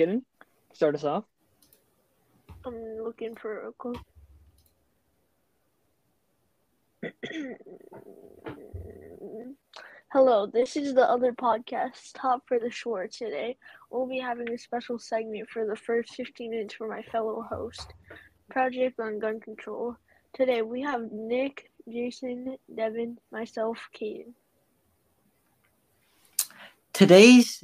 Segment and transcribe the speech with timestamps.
[0.00, 0.24] Kitten,
[0.72, 1.24] start us off.
[2.64, 3.98] I'm looking for a quote.
[10.10, 13.58] Hello, this is the other podcast, Top for the Shore, Today,
[13.90, 17.92] we'll be having a special segment for the first 15 minutes for my fellow host,
[18.48, 19.94] Project on Gun Control.
[20.32, 24.32] Today, we have Nick, Jason, Devin, myself, Caden.
[26.94, 27.62] Today's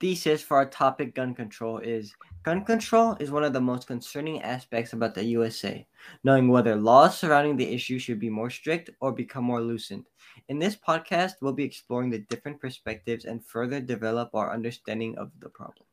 [0.00, 4.42] thesis for our topic, gun control, is gun control is one of the most concerning
[4.42, 5.86] aspects about the USA,
[6.24, 10.04] knowing whether laws surrounding the issue should be more strict or become more loosened.
[10.48, 15.30] In this podcast, we'll be exploring the different perspectives and further develop our understanding of
[15.40, 15.84] the problem.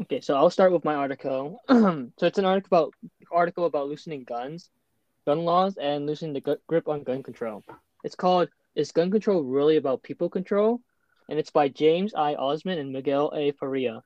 [0.00, 1.60] Okay, so I'll start with my article.
[1.68, 2.94] so it's an article about
[3.30, 4.70] article about loosening guns,
[5.26, 7.64] gun laws, and loosening the grip on gun control.
[8.04, 10.80] It's called "Is Gun Control Really About People Control?"
[11.28, 12.34] And it's by James I.
[12.34, 13.52] Osmond and Miguel A.
[13.52, 14.02] Faria.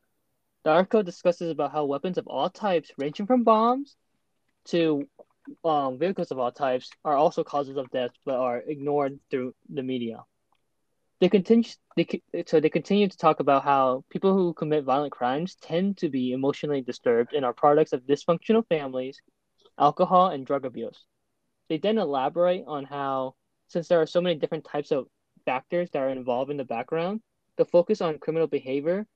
[0.65, 3.97] The article discusses about how weapons of all types, ranging from bombs
[4.67, 5.09] to
[5.65, 9.83] um, vehicles of all types, are also causes of death but are ignored through the
[9.83, 10.23] media.
[11.21, 15.55] They continue, they, so they continue to talk about how people who commit violent crimes
[15.55, 19.21] tend to be emotionally disturbed and are products of dysfunctional families,
[19.79, 21.05] alcohol, and drug abuse.
[21.69, 23.35] They then elaborate on how,
[23.69, 25.07] since there are so many different types of
[25.45, 27.21] factors that are involved in the background,
[27.57, 29.07] the focus on criminal behavior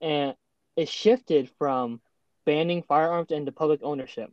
[0.00, 0.34] and
[0.76, 2.00] is shifted from
[2.44, 4.30] banning firearms into public ownership.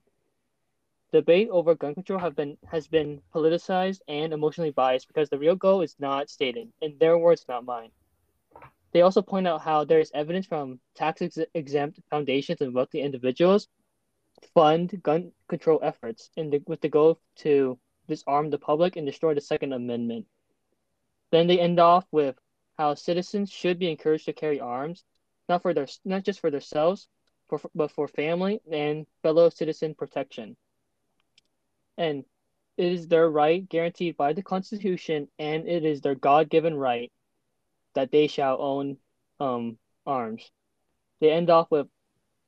[1.12, 5.56] Debate over gun control have been has been politicized and emotionally biased because the real
[5.56, 7.92] goal is not stated, in their words, not mine.
[8.92, 13.02] They also point out how there is evidence from tax ex- exempt foundations and wealthy
[13.02, 13.68] individuals
[14.54, 19.34] fund gun control efforts in the, with the goal to disarm the public and destroy
[19.34, 20.26] the Second Amendment.
[21.36, 22.40] Then they end off with
[22.78, 25.04] how citizens should be encouraged to carry arms,
[25.50, 27.10] not for their not just for themselves,
[27.50, 30.56] for, but for family and fellow citizen protection.
[31.98, 32.24] And
[32.78, 37.12] it is their right guaranteed by the Constitution, and it is their God-given right
[37.96, 38.96] that they shall own
[39.42, 40.50] um, arms.
[41.20, 41.88] They end off with,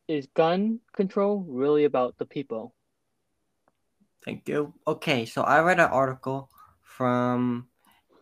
[0.07, 2.73] "Is gun control really about the people?"
[4.23, 4.75] Thank you.
[4.87, 7.67] Okay, so I read an article from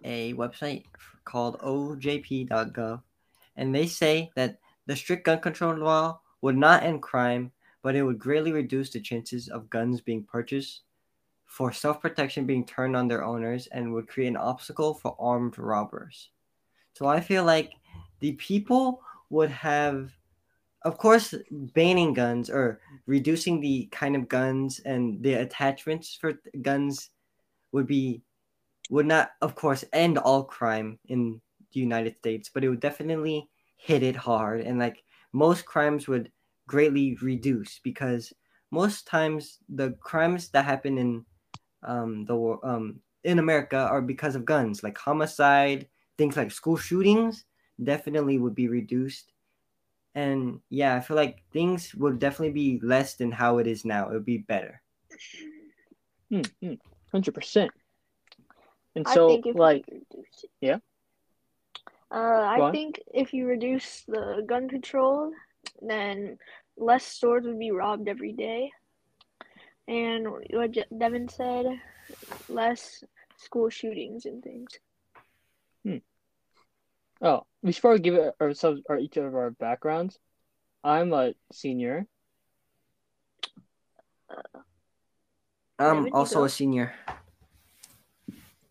[0.05, 0.85] a website
[1.25, 3.01] called ojp.gov,
[3.57, 7.51] and they say that the strict gun control law would not end crime,
[7.81, 10.83] but it would greatly reduce the chances of guns being purchased
[11.45, 15.57] for self protection being turned on their owners and would create an obstacle for armed
[15.57, 16.29] robbers.
[16.93, 17.73] So I feel like
[18.19, 20.11] the people would have,
[20.83, 27.09] of course, banning guns or reducing the kind of guns and the attachments for guns
[27.71, 28.21] would be
[28.89, 31.41] would not, of course, end all crime in
[31.71, 34.61] the United States, but it would definitely hit it hard.
[34.61, 35.03] And like
[35.33, 36.31] most crimes would
[36.67, 38.33] greatly reduce because
[38.71, 41.25] most times the crimes that happen in
[41.83, 47.45] um, the um, in America are because of guns, like homicide, things like school shootings,
[47.83, 49.33] definitely would be reduced.
[50.15, 54.09] And yeah, I feel like things would definitely be less than how it is now.
[54.09, 54.81] It would be better.
[56.29, 56.73] Hmm, hmm,
[57.11, 57.71] hundred percent.
[58.95, 59.85] And so, like,
[60.61, 60.77] yeah.
[62.11, 65.31] Uh, I think if you reduce the gun control,
[65.81, 66.37] then
[66.77, 68.71] less stores would be robbed every day.
[69.87, 71.65] And what Devin said,
[72.47, 73.03] less
[73.35, 74.79] school shootings and things.
[75.83, 75.97] Hmm.
[77.21, 80.17] Oh, before we give it ourselves or each of our backgrounds,
[80.83, 82.07] I'm a senior.
[84.29, 84.59] Uh,
[85.77, 86.93] I'm also a senior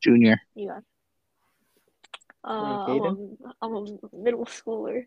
[0.04, 0.40] junior.
[0.54, 0.80] Yeah.
[2.44, 3.16] Uh, I'm, a,
[3.62, 5.06] I'm a middle schooler.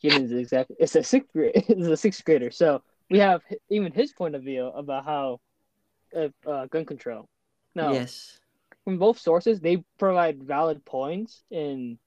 [0.00, 1.52] Gideon's exactly it's a sixth grade.
[1.68, 2.50] It's a sixth grader.
[2.50, 5.40] So we have even his point of view about how
[6.16, 7.28] uh, uh, gun control.
[7.74, 8.38] Now, yes,
[8.84, 11.98] from both sources, they provide valid points in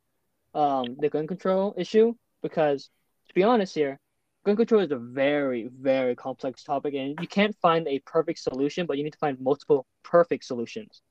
[0.55, 2.89] um, the gun control issue because,
[3.27, 3.99] to be honest, here,
[4.43, 8.85] gun control is a very, very complex topic, and you can't find a perfect solution,
[8.87, 11.01] but you need to find multiple perfect solutions.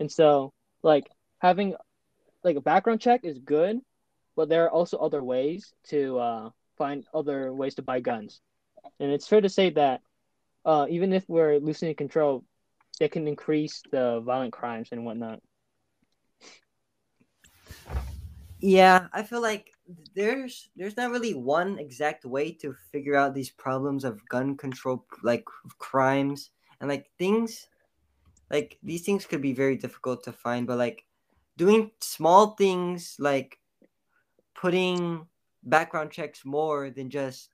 [0.00, 0.52] And so,
[0.82, 1.08] like
[1.38, 1.76] having
[2.42, 3.80] like a background check is good,
[4.34, 8.40] but there are also other ways to uh, find other ways to buy guns.
[8.98, 10.00] And it's fair to say that
[10.64, 12.44] uh, even if we're loosening control,
[12.98, 15.40] it can increase the violent crimes and whatnot.
[18.60, 19.72] Yeah, I feel like
[20.14, 25.04] there's there's not really one exact way to figure out these problems of gun control,
[25.22, 25.44] like
[25.78, 26.50] crimes
[26.80, 27.68] and like things
[28.50, 31.06] like these things could be very difficult to find, but like
[31.56, 33.60] doing small things like
[34.54, 35.28] putting
[35.62, 37.50] background checks more than just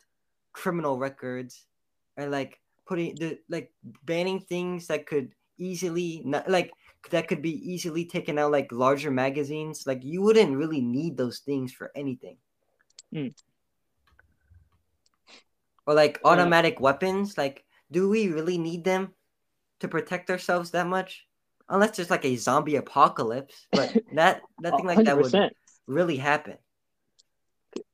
[0.53, 1.67] criminal records
[2.17, 6.77] and like putting the like banning things that could easily not like
[7.11, 11.41] that could be easily taken out like larger magazines like you wouldn't really need those
[11.41, 12.39] things for anything
[13.13, 13.35] Mm.
[15.87, 16.53] or like Yeah.
[16.53, 19.15] automatic weapons like do we really need them
[19.81, 21.27] to protect ourselves that much
[21.69, 25.33] unless there's like a zombie apocalypse but that nothing like that would
[25.87, 26.57] really happen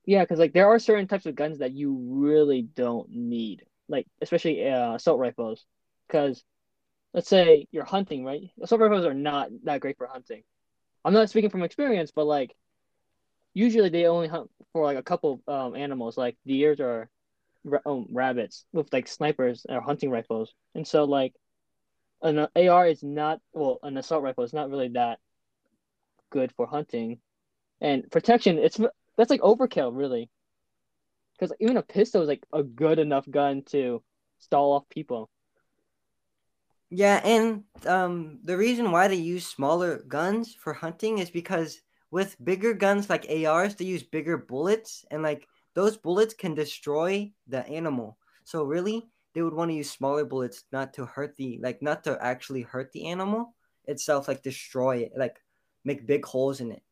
[0.05, 4.07] Yeah, because like there are certain types of guns that you really don't need, like
[4.21, 5.65] especially uh, assault rifles.
[6.07, 6.43] Because
[7.15, 8.51] let's say you're hunting, right?
[8.63, 10.43] Assault rifles are not that great for hunting.
[11.05, 12.55] I'm not speaking from experience, but like
[13.55, 17.09] usually they only hunt for like a couple um, animals, like deers or
[17.65, 20.55] ra- um, rabbits, with like snipers or hunting rifles.
[20.75, 21.35] And so like
[22.23, 25.19] an AR is not well, an assault rifle is not really that
[26.31, 27.19] good for hunting.
[27.81, 28.81] And protection, it's
[29.17, 30.31] that's like overkill, really.
[31.39, 34.03] Because even a pistol is like a good enough gun to
[34.39, 35.29] stall off people.
[36.91, 41.81] Yeah, and um, the reason why they use smaller guns for hunting is because
[42.11, 47.33] with bigger guns like ARs, they use bigger bullets, and like those bullets can destroy
[47.49, 48.19] the animal.
[48.45, 52.05] So really, they would want to use smaller bullets, not to hurt the like, not
[52.05, 53.55] to actually hurt the animal
[53.87, 55.37] itself, like destroy it, like
[55.85, 56.83] make big holes in it.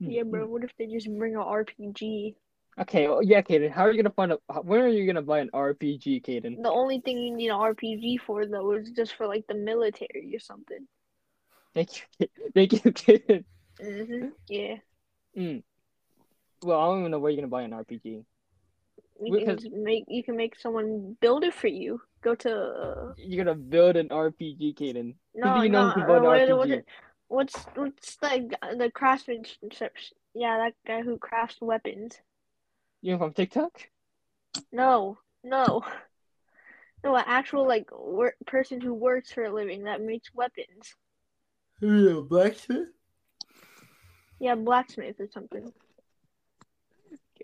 [0.00, 0.46] Yeah, bro.
[0.46, 2.34] What if they just bring a RPG?
[2.80, 3.70] Okay, well, yeah, Kaden.
[3.70, 4.38] How are you gonna find a?
[4.62, 6.62] When are you gonna buy an RPG, Kaden?
[6.62, 10.32] The only thing you need an RPG for though is just for like the military
[10.34, 10.86] or something.
[11.74, 13.44] Thank you, thank you, Kaden.
[13.80, 14.76] hmm Yeah.
[16.62, 18.24] Well, I don't even know where you're gonna buy an RPG.
[19.22, 22.00] You can make you can make someone build it for you.
[22.22, 25.14] Go to uh, You're gonna build an RPG, Kaden.
[25.34, 26.56] no do you know no who build what- RPG?
[26.58, 26.84] what
[27.28, 29.94] what's what's the g- the craftsmanship?
[30.34, 32.18] Yeah, that guy who crafts weapons.
[33.02, 33.88] You know from TikTok?
[34.72, 35.82] No, no,
[37.04, 37.14] no.
[37.16, 40.94] An actual like work person who works for a living that makes weapons.
[41.80, 42.88] Yeah, blacksmith.
[44.38, 45.72] Yeah, blacksmith or something.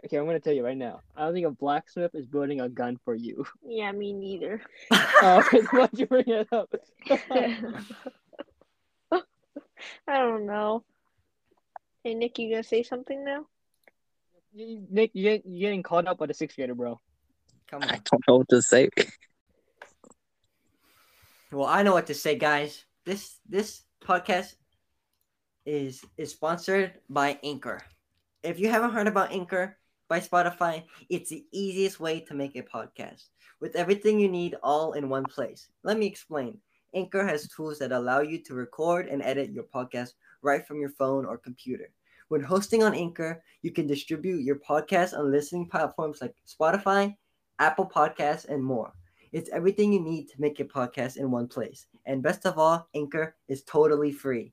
[0.06, 1.00] Okay, I'm gonna tell you right now.
[1.16, 3.44] I don't think a blacksmith is building a gun for you.
[3.66, 4.60] Yeah, me neither.
[4.92, 5.42] Oh,
[5.72, 6.72] why'd you bring it up?
[9.10, 9.22] I
[10.06, 10.84] don't know.
[12.04, 13.46] Hey Nick, you gonna say something now?
[14.54, 17.00] You- Nick, you get, you're getting caught up by the sixth grader, bro.
[17.68, 17.88] Come on.
[17.90, 18.88] I don't know what to say.
[21.50, 22.84] Well, I know what to say, guys.
[23.04, 24.54] This this podcast
[25.64, 27.80] is is sponsored by Anchor.
[28.44, 29.76] If you haven't heard about Anchor
[30.08, 33.24] by Spotify, it's the easiest way to make a podcast
[33.60, 35.68] with everything you need all in one place.
[35.82, 36.58] Let me explain.
[36.94, 40.10] Anchor has tools that allow you to record and edit your podcast
[40.42, 41.90] right from your phone or computer.
[42.28, 47.16] When hosting on Anchor, you can distribute your podcast on listening platforms like Spotify,
[47.58, 48.92] Apple Podcasts, and more.
[49.32, 51.86] It's everything you need to make a podcast in one place.
[52.04, 54.52] And best of all, Anchor is totally free.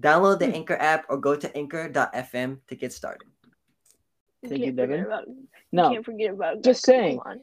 [0.00, 0.54] Download the Hmm.
[0.54, 3.29] Anchor app or go to anchor.fm to get started.
[4.42, 5.04] Thank you, can't forget Devin.
[5.06, 5.24] About,
[5.72, 6.62] No, can't forget about.
[6.62, 7.16] just Gecko saying.
[7.18, 7.40] One.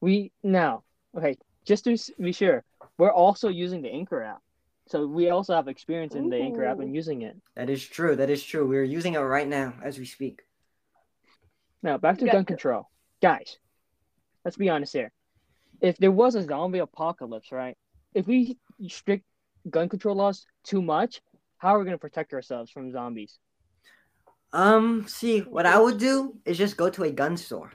[0.00, 0.82] we now
[1.16, 1.36] okay.
[1.64, 2.64] Just to be sure,
[2.98, 4.40] we're also using the Anchor app,
[4.88, 7.36] so we also have experience in the Anchor app and using it.
[7.54, 8.16] That is true.
[8.16, 8.66] That is true.
[8.66, 10.42] We're using it right now as we speak.
[11.82, 12.88] Now back to Got- gun control,
[13.20, 13.58] guys.
[14.44, 15.12] Let's be honest here.
[15.80, 17.76] If there was a zombie apocalypse, right?
[18.14, 18.56] If we
[18.88, 19.24] strict
[19.70, 21.20] gun control laws too much,
[21.58, 23.38] how are we gonna protect ourselves from zombies?
[24.54, 27.72] Um, see, what I would do is just go to a gun store.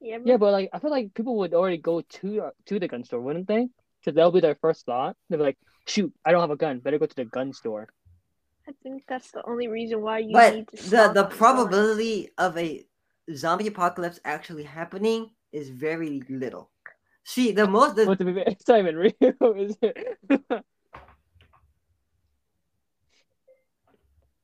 [0.00, 3.04] Yeah, Yeah, but like I feel like people would already go to to the gun
[3.04, 3.68] store, wouldn't they?
[4.00, 5.16] Because that'll be their first thought.
[5.28, 6.80] They'll be like, "Shoot, I don't have a gun.
[6.80, 7.88] Better go to the gun store."
[8.68, 10.82] I think that's the only reason why you But need to.
[10.88, 11.38] the the on guns.
[11.38, 12.86] probability of a
[13.34, 16.70] zombie apocalypse actually happening is very little.
[17.24, 19.12] See, the most the, But to be it's not even real,
[19.56, 20.18] is it?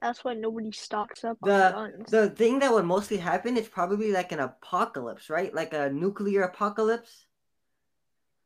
[0.00, 2.10] That's why nobody stocks up on The- guns.
[2.10, 5.52] the thing that would mostly happen is probably like an apocalypse, right?
[5.52, 7.26] Like a nuclear apocalypse.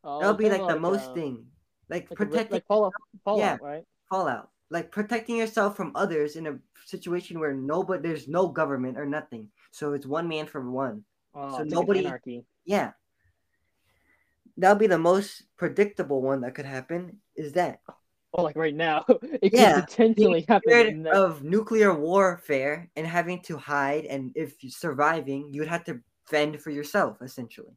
[0.03, 1.47] Oh, That'll be kinda like the most uh, thing.
[1.89, 2.93] Like, like protecting like Fallout,
[3.25, 3.59] Fallout, Yeah.
[3.61, 3.85] right?
[4.09, 4.51] fallout.
[4.71, 9.51] Like protecting yourself from others in a situation where nobody there's no government or nothing.
[9.71, 11.05] So it's one man for one.
[11.35, 12.47] Oh, So it's like nobody- anarchy.
[12.65, 12.93] Yeah.
[14.57, 17.81] That'll be the most predictable one that could happen is that.
[18.35, 21.07] Oh, like right now, it Yeah, could potentially happen.
[21.07, 26.61] Of nuclear warfare and having to hide and if you're surviving, you'd have to fend
[26.61, 27.77] for yourself essentially.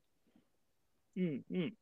[1.18, 1.76] Mm, mm.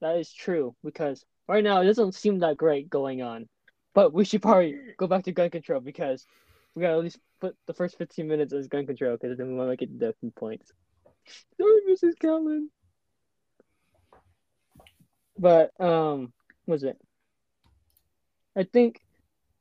[0.00, 3.48] That is true because right now it doesn't seem that great going on.
[3.94, 6.26] But we should probably go back to gun control because
[6.74, 9.54] we gotta at least put the first 15 minutes as gun control because then we
[9.54, 10.72] want to get the few points.
[11.60, 12.14] Sorry, Mrs.
[12.20, 12.70] Callan.
[15.40, 16.32] But um,
[16.66, 16.98] was it?
[18.56, 19.00] I think,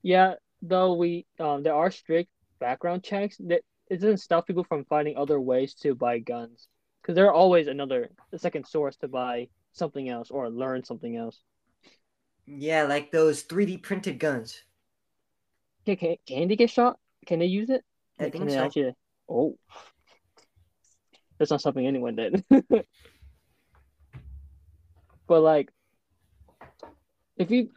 [0.03, 0.35] yeah.
[0.61, 5.15] Though we um, there are strict background checks that it doesn't stop people from finding
[5.15, 6.67] other ways to buy guns
[7.01, 11.15] because there are always another a second source to buy something else or learn something
[11.15, 11.39] else.
[12.45, 14.61] Yeah, like those 3D printed guns.
[15.85, 16.99] Can, can, can they get shot?
[17.25, 17.85] Can they use it?
[18.19, 18.65] I Like, think so.
[18.65, 18.95] actually-
[19.29, 19.57] oh,
[21.37, 22.43] that's not stopping anyone then.
[25.29, 25.71] but like,
[27.37, 27.69] if you,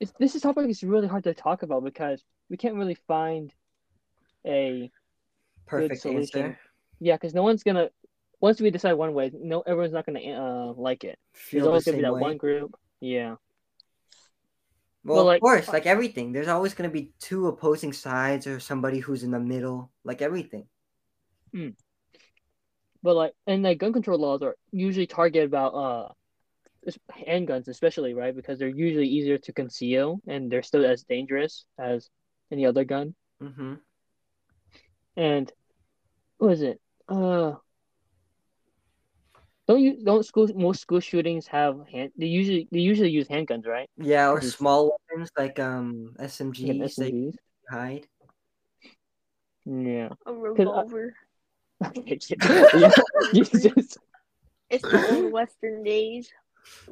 [0.00, 3.52] it's, this is topic is really hard to talk about because we can't really find
[4.46, 4.90] a
[5.66, 6.42] Perfect solution.
[6.42, 6.58] answer.
[7.00, 7.90] yeah, because no one's gonna.
[8.40, 11.18] Once we decide one way, no, everyone's not gonna uh like it.
[11.34, 12.20] There's Feel the always gonna be that way.
[12.20, 12.74] one group.
[13.00, 13.36] Yeah.
[15.04, 18.46] Well, Well, like- of course, like everything, there's always going to be two opposing sides
[18.46, 20.66] or somebody who's in the middle, like everything.
[23.02, 26.08] But like, and like gun control laws are usually targeted about uh
[27.26, 32.08] handguns, especially right because they're usually easier to conceal and they're still as dangerous as
[32.50, 33.14] any other gun.
[33.42, 33.74] Mm-hmm.
[35.16, 35.52] And
[36.38, 36.80] what is it?
[37.08, 37.54] Uh,
[39.68, 42.10] don't you don't school most school shootings have hand?
[42.16, 43.88] They usually they usually use handguns, right?
[43.96, 47.34] Yeah, or small weapons like um Yeah, SMGs they SMGs.
[47.70, 48.06] hide.
[49.64, 50.08] Yeah.
[50.26, 51.14] A revolver.
[51.94, 52.90] yeah.
[53.34, 53.96] Jesus.
[54.68, 56.32] It's the old western days.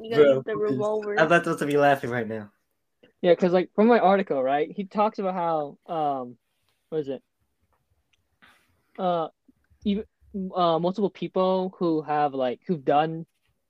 [0.01, 1.19] You gotta Bro, the revolver.
[1.19, 2.51] I'm not supposed to be laughing right now.
[3.21, 6.37] Yeah, because like from my article, right, he talks about how um,
[6.89, 7.21] what is it?
[8.97, 9.27] Uh,
[9.85, 10.03] even
[10.55, 13.25] uh, multiple people who have like who've done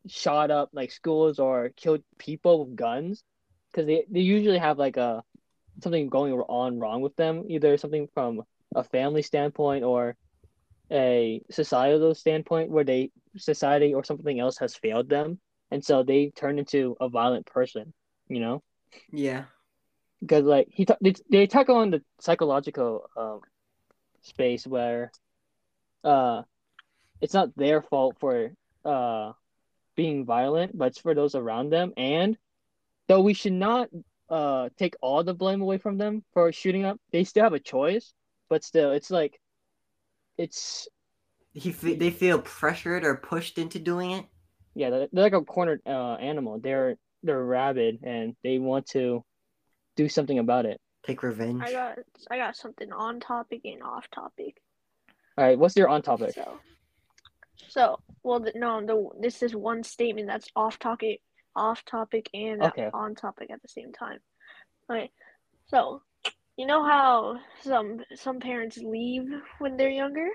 [0.07, 3.23] shot up like schools or killed people with guns,
[3.71, 5.23] because they they usually have like a
[5.83, 8.43] something going on wrong with them, either something from
[8.75, 10.15] a family standpoint or
[10.91, 15.39] a societal standpoint where they society or something else has failed them,
[15.71, 17.93] and so they turn into a violent person,
[18.29, 18.63] you know
[19.11, 19.45] Yeah.
[20.21, 23.41] because like he they, they tackle on the psychological um
[24.21, 25.11] space where
[26.03, 26.41] uh
[27.21, 28.51] it's not their fault for
[28.85, 29.31] uh
[29.95, 32.37] being violent but it's for those around them and
[33.07, 33.89] though we should not
[34.29, 37.59] uh take all the blame away from them for shooting up they still have a
[37.59, 38.13] choice
[38.49, 39.39] but still it's like
[40.37, 40.87] it's
[41.53, 44.25] He they feel pressured or pushed into doing it.
[44.75, 49.23] Yeah they're, they're like a cornered uh animal they're they're rabid and they want to
[49.95, 51.61] do something about it Take revenge.
[51.63, 51.97] I got
[52.29, 54.61] I got something on topic and off topic.
[55.37, 56.59] all right what's your on topic So,
[57.69, 61.21] so well, the, no, the this is one statement that's off topic,
[61.55, 62.89] off topic, and Okay.
[62.93, 64.19] on topic at the same time.
[64.87, 65.09] All right,
[65.67, 66.03] so
[66.55, 69.23] you know how some some parents leave
[69.57, 70.27] when they're younger.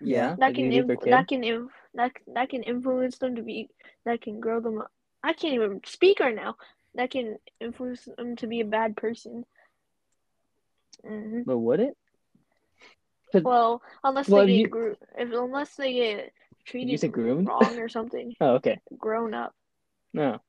[0.00, 0.36] yeah.
[0.36, 1.12] That Like can you leave your inf- kid?
[1.12, 3.68] that can inf- that that can influence them to be
[4.04, 4.80] that can grow them.
[4.80, 4.90] up.
[5.22, 6.56] I can't even speak right now.
[6.94, 9.44] That can influence them to be a bad person.
[11.06, 11.96] hmm but would it
[13.42, 16.32] Well, unless Well, they get you- gro- if unless they get
[16.64, 17.48] treated groomed?
[17.48, 19.54] wrong or something, oh okay grown up.
[20.12, 20.40] No.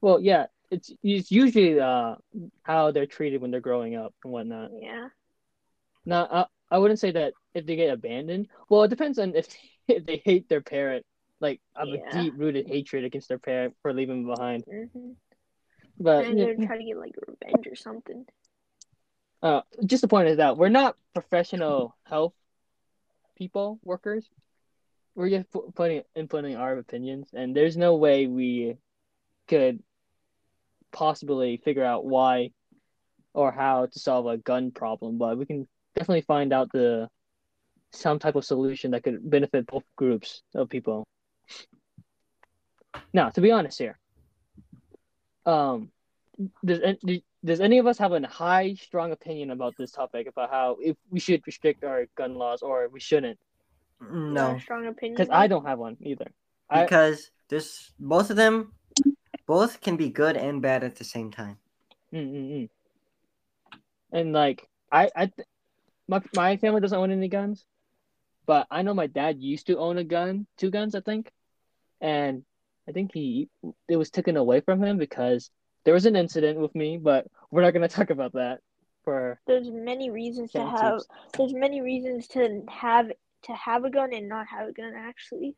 [0.00, 2.16] Well, yeah, it's it's usually uh
[2.62, 4.70] how they're treated when they're growing up and whatnot.
[4.74, 5.08] Yeah.
[6.04, 8.48] Now, I I wouldn't say that if they get abandoned.
[8.68, 9.46] Well, it depends on if
[10.06, 11.04] they hate their parent,
[11.40, 12.08] like have Yeah.
[12.08, 14.64] a deep rooted hatred against their parent for leaving them behind.
[14.64, 15.12] hmm
[15.98, 18.26] But and they're trying to get like revenge or something.
[19.42, 22.34] uh, just to point it out, we're not professional health
[23.36, 24.28] people workers.
[25.14, 28.76] We're just putting inputting our opinions, and there's no way we
[29.48, 29.82] could
[30.92, 32.50] possibly figure out why
[33.34, 35.18] or how to solve a gun problem.
[35.18, 37.08] But we can definitely find out the
[37.92, 41.06] some type of solution that could benefit both groups of people.
[43.12, 43.98] Now, to be honest here,
[45.46, 45.90] um,
[46.64, 46.80] does
[47.44, 50.96] does any of us have a high, strong opinion about this topic about how if
[51.10, 53.38] we should restrict our gun laws or we shouldn't?
[54.00, 55.16] No, strong opinion.
[55.16, 56.26] Because I don't have one either.
[56.70, 58.72] I- because there's both of them.
[59.46, 61.56] Both can be good and bad at the same time.
[62.12, 62.68] Mm-mm-mm.
[64.12, 65.48] And like I, I, th-
[66.06, 67.64] my my family doesn't own any guns,
[68.48, 71.32] but I know my dad used to own a gun, two guns, I think,
[72.00, 72.44] and
[72.88, 73.50] I think he
[73.88, 75.50] it was taken away from him because
[75.84, 78.60] there was an incident with me, but we're not gonna talk about that.
[79.04, 81.02] For There's many reasons to have.
[81.02, 81.08] tips.
[81.36, 83.10] There's many reasons to have
[83.42, 84.94] to have a gun and not have a gun.
[84.96, 85.56] Actually,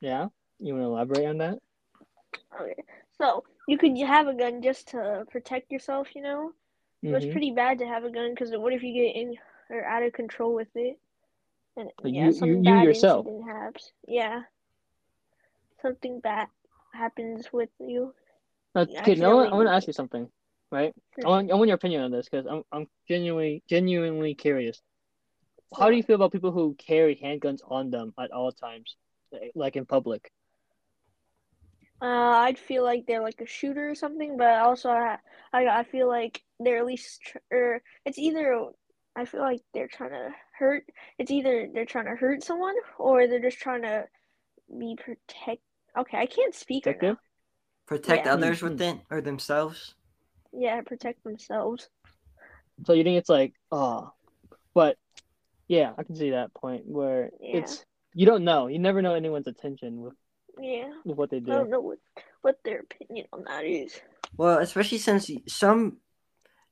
[0.00, 0.28] yeah,
[0.60, 1.58] you want to elaborate on that?
[2.60, 2.84] okay.
[3.18, 6.08] So you could have a gun just to protect yourself.
[6.14, 6.52] You know,
[7.04, 7.26] it was Mhm.
[7.26, 9.36] pretty bad to have a gun because what if you get in
[9.70, 10.98] or out of control with it?
[11.76, 13.26] And Like yeah, you- some you- you yourself.
[13.26, 13.92] incident happens.
[14.08, 14.42] Yeah,
[15.82, 16.48] something bad
[16.94, 18.14] happens with you.
[18.74, 20.30] Uh, okay, now I want, I want to ask you something,
[20.70, 20.94] right?
[21.16, 21.26] Hmm.
[21.26, 24.80] I want, I want your opinion on this because I'm, I'm genuinely, genuinely curious.
[25.76, 28.96] How do you feel about people who carry handguns on them at all times,
[29.32, 30.30] like- like in public?
[32.00, 32.04] Uh,
[32.44, 35.18] I'd feel like they're like a shooter or something, but also I,
[35.52, 38.66] I, I feel like they're at least, tr- or it's either
[39.16, 40.84] I feel like they're trying to hurt.
[41.18, 44.06] It's either they're trying to hurt someone or they're just trying to
[44.78, 45.62] be protect.
[45.96, 47.16] Okay, I can't speak right Protective?
[47.16, 47.20] now.
[47.86, 48.32] Protect Yeah.
[48.32, 48.78] others Mhm.
[48.78, 49.94] with or themselves.
[50.52, 51.88] Yeah, protect themselves.
[52.84, 54.12] So you think it's like, oh,
[54.74, 54.98] but
[55.68, 57.58] yeah, I can see that point where Yeah.
[57.58, 57.84] it's
[58.14, 60.14] you don't know, you never know anyone's intention with,
[60.58, 61.52] Yeah, with what they do.
[61.52, 61.60] I do.
[61.60, 61.98] don't know what
[62.40, 64.00] what their opinion on that is.
[64.36, 66.00] Well, especially since some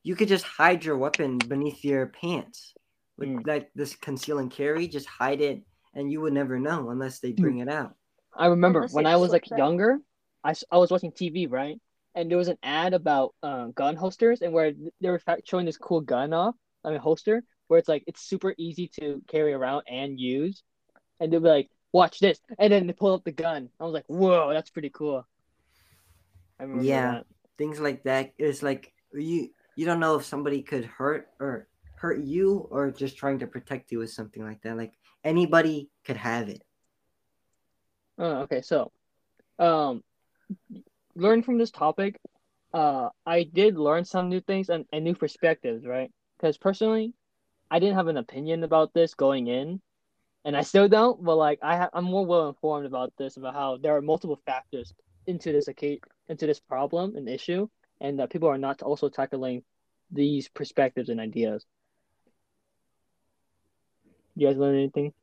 [0.03, 2.73] you could just hide your weapon beneath your pants.
[3.17, 3.47] With Mm.
[3.47, 5.61] like this conceal and carry, just hide it
[5.93, 7.95] and you would never know unless they bring it out.
[8.35, 9.57] I remember Unless when I was like slips out.
[9.57, 9.99] younger,
[10.43, 11.79] I, s- I was watching TV, right?
[12.15, 15.77] And there was an ad about uh, gun holsters and where they were showing this
[15.77, 19.83] cool gun off, I mean holster, where it's like it's super easy to carry around
[19.87, 20.63] and use.
[21.19, 22.39] And they'd be like, watch this.
[22.59, 23.69] And then they pull up the gun.
[23.79, 25.25] I was like, whoa, that's pretty cool.
[26.59, 27.11] I Yeah.
[27.11, 27.25] that.
[27.57, 31.67] Things like that is like you you don't know if somebody could hurt or
[32.05, 34.77] hurt you or just trying to protect you with something like that.
[34.77, 34.93] Like
[35.23, 36.61] anybody could have it.
[38.19, 38.91] Oh, okay, so
[39.57, 40.03] um
[41.15, 42.19] learn from this topic,
[42.73, 46.11] uh I did learn some new things and, and new perspectives, right?
[46.37, 47.13] Because personally,
[47.71, 49.81] I didn't have an opinion about this going in,
[50.45, 53.55] and I still don't, but like I ha- I'm more well informed about this, about
[53.55, 54.93] how there are multiple factors
[55.25, 55.67] into this
[56.29, 57.67] into this problem and issue,
[57.99, 59.63] and that people are not also tackling
[60.11, 61.65] these perspectives and ideas.
[64.35, 65.13] You guys learn anything?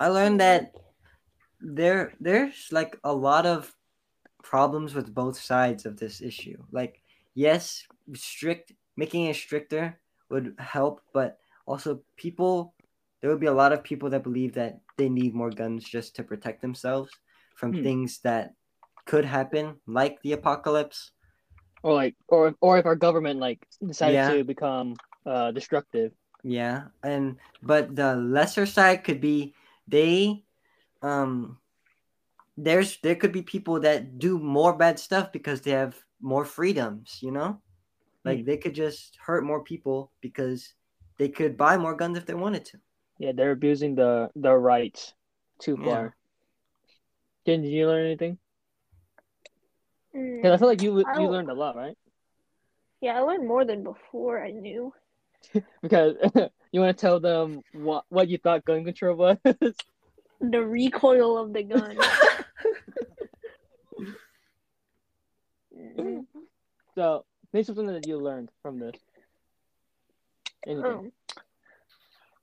[0.00, 0.74] I learned that
[1.60, 3.76] there there's like a lot of
[4.42, 6.64] problems with both sides of this issue.
[6.72, 7.02] Like
[7.34, 12.74] yes, strict making it stricter would help, but also people
[13.20, 16.16] there would be a lot of people that believe that they need more guns just
[16.16, 17.12] to protect themselves
[17.56, 17.82] from Hmm.
[17.82, 18.54] things that
[19.06, 21.12] could happen like the apocalypse.
[21.82, 24.30] Or like, or or if our government like decided Yeah.
[24.38, 24.94] to become
[25.26, 26.12] uh destructive.
[26.42, 29.54] Yeah, and but the lesser side could be
[29.86, 30.44] they
[31.02, 31.58] um
[32.56, 37.18] there's there could be people that do more bad stuff because they have more freedoms,
[37.22, 37.60] you know?
[38.24, 40.74] Like they could just hurt more people because
[41.18, 42.78] they could buy more guns if they wanted to.
[43.18, 45.14] Yeah, they're abusing the the rights
[45.60, 45.84] too Yeah.
[45.84, 46.16] far.
[47.46, 48.38] Jen, did you learn anything?
[50.14, 51.96] Mm, Because I feel like you I you learned a lot, right?
[53.00, 54.92] yeah, I learned more than before I knew.
[55.82, 56.14] Because
[56.72, 59.38] you want to tell them what what you thought gun control was.
[60.40, 61.98] The recoil of the gun.
[66.94, 68.94] So, name something that you learned from this.
[70.66, 70.84] Anything?
[70.84, 71.12] Um,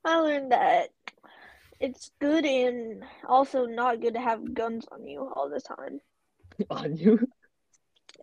[0.04, 0.88] I learned that
[1.80, 6.00] it's good and also not good to have guns on you all the time.
[6.70, 7.28] On you?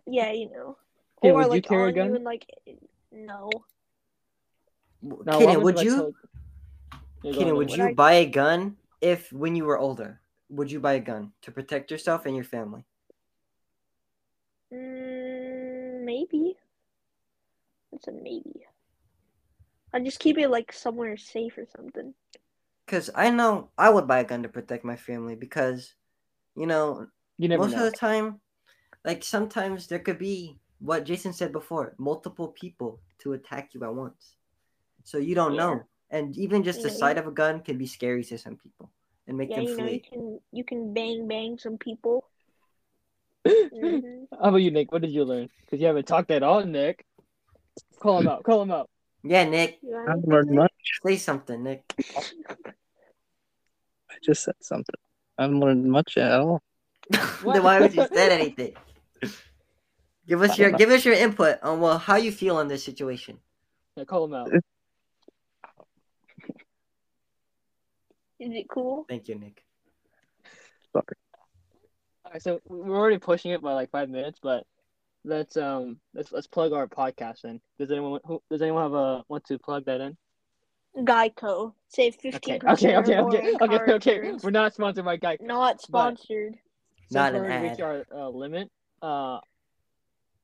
[0.06, 0.76] Yeah, you know.
[1.22, 2.08] Or would you like carry a on gun?
[2.08, 2.46] you and like
[3.12, 3.50] no.
[5.04, 6.14] Now, Kaden, would you told-
[7.22, 9.78] Yeah, go Kaden, on, would Would you I- buy a gun if when you were
[9.78, 10.20] older?
[10.48, 12.84] Would you buy a gun to protect yourself and your family?
[14.72, 16.56] Mm, maybe.
[17.92, 18.66] It's a maybe.
[19.92, 22.14] I just keep it like somewhere safe or something.
[22.84, 25.94] Because I know I would buy a gun to protect my family because,
[26.56, 27.06] you know,
[27.38, 27.86] You never most know.
[27.86, 28.40] of the time,
[29.04, 33.94] like sometimes there could be what Jason said before, multiple people to attack you at
[33.94, 34.36] once.
[35.04, 35.64] So you don't Yeah.
[35.64, 35.86] know.
[36.10, 38.90] And even just the Yeah, sight of a gun can be scary to some people
[39.26, 42.28] and make Yeah, them you know, you can you can bang bang some people.
[43.44, 44.92] hmm How about you, Nick?
[44.92, 45.48] What did you learn?
[45.64, 47.04] Because you haven't talked at all, Nick.
[48.00, 48.42] Call him out.
[48.44, 48.88] Call him out.
[49.22, 50.72] Yeah, Nick, I haven't learned much.
[51.04, 51.84] say something, Nick.
[52.16, 52.22] I
[54.22, 54.94] just said something.
[55.38, 56.62] I haven't learned much at all.
[57.10, 58.74] then why would you say anything?
[60.26, 60.78] Give us your know.
[60.78, 63.38] give us your input on well how you feel on this situation.
[63.96, 64.50] Yeah, call him out.
[68.44, 69.06] Is it cool?
[69.08, 69.64] Thank you, Nick.
[70.94, 71.02] All
[72.30, 74.64] right, so we're already pushing it by like five minutes, but
[75.24, 77.58] let's um let's let's plug our podcast in.
[77.78, 80.16] Does anyone who does anyone have a want to plug that in?
[80.98, 81.72] Geico.
[81.88, 84.32] Save fifteen okay, percent okay, or okay, okay, okay.
[84.42, 85.40] We're not sponsored by Geico.
[85.40, 86.56] Not sponsored.
[87.10, 88.04] Not we an already reached ad.
[88.12, 89.38] our uh, limit, uh,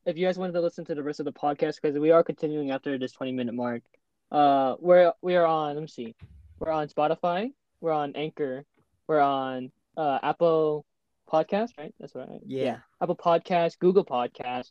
[0.06, 2.24] if you guys wanted to listen to the rest of the podcast, because we are
[2.24, 3.82] continuing after this twenty minute mark,
[4.32, 5.74] uh, we're we are on.
[5.74, 6.14] Let me see,
[6.58, 8.64] we're on Spotify, we're on Anchor,
[9.06, 10.84] we're on uh Apple
[11.30, 11.94] Podcast, right?
[12.00, 12.40] That's right.
[12.44, 12.78] Yeah.
[13.00, 14.70] Apple Podcast, Google Podcast.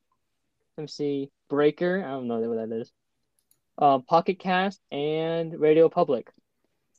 [0.77, 2.03] Let me see, Breaker.
[2.05, 2.91] I don't know what that is.
[3.77, 6.29] Um, Pocket Cast and Radio Public.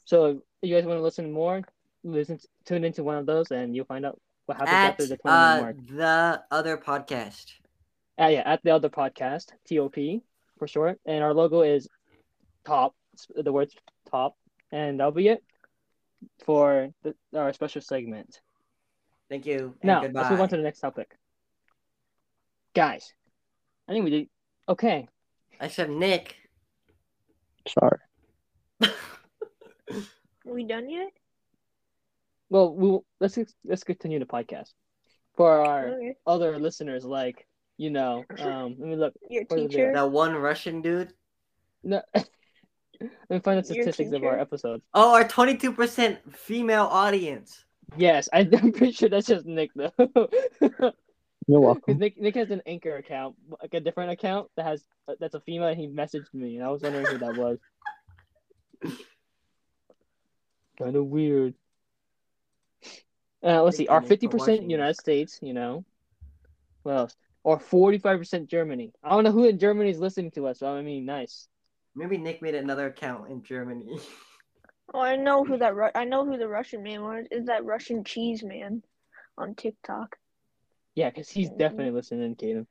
[0.05, 1.63] So if you guys want to listen more,
[2.05, 5.17] listen, tune into one of those, and you'll find out what happens At after the
[5.19, 5.77] twenty uh, mark.
[5.89, 7.53] the other podcast.
[8.21, 10.23] Uh, yeah, at the other podcast, TOP
[10.59, 11.89] for short, and our logo is
[12.67, 12.95] top.
[13.35, 13.75] The words
[14.11, 14.37] top,
[14.73, 15.43] and that'll be it
[16.45, 18.41] for the, our special segment.
[19.29, 19.75] Thank you.
[19.81, 20.21] And Now goodbye.
[20.21, 21.17] let's move on to the next topic,
[22.75, 23.13] guys.
[23.89, 24.29] I think we did
[24.69, 25.09] okay.
[25.61, 26.37] I said Nick.
[27.69, 27.99] Sorry.
[28.83, 31.11] Are we done yet?
[32.49, 34.73] Well, we'll let's let's continue the podcast
[35.37, 36.15] for our Okay.
[36.27, 38.25] other listeners, like you know.
[38.39, 39.15] Um, let me look.
[39.29, 39.71] Your What is it?
[39.71, 39.93] teacher.
[39.93, 41.13] That one Russian dude.
[41.85, 42.03] No,
[43.01, 44.39] let me find the statistics of our teacher?
[44.39, 44.85] episodes.
[44.95, 47.65] Oh, our 22% female audience.
[47.97, 49.93] Yes, I, I'm pretty sure that's just Nick though.
[51.47, 51.99] You're welcome.
[51.99, 54.85] Nick, Nick has an anchor account, like a different account that has
[55.19, 55.69] that's a female.
[55.69, 57.59] And he messaged me, and I was wondering who that was.
[60.79, 61.55] kind of weird.
[63.43, 63.87] Uh, let's see.
[63.87, 64.97] Thank Our fifty percent United.
[64.97, 65.85] States, you know.
[66.83, 67.17] What else?
[67.43, 68.93] Or forty-five percent Germany.
[69.03, 70.61] I don't know who in Germany is listening to us.
[70.61, 71.49] So I mean, nice.
[71.95, 73.99] Maybe Nick made another account in Germany.
[74.93, 75.77] Oh, I know who that.
[75.77, 77.25] Ru- I know who the Russian man was.
[77.31, 78.83] Is that Russian cheese man
[79.39, 80.17] on TikTok?
[80.97, 82.67] Yeah, because he's definitely listening, Kaden.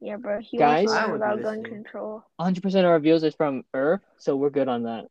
[0.00, 0.40] Yeah, bro.
[0.40, 0.86] He Guys?
[0.86, 2.24] wants to learn about gun control.
[2.38, 5.04] 100 percent of our views is from Earth, so we're good on that.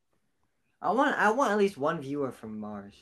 [0.82, 2.95] I want I want at least one viewer from Mars.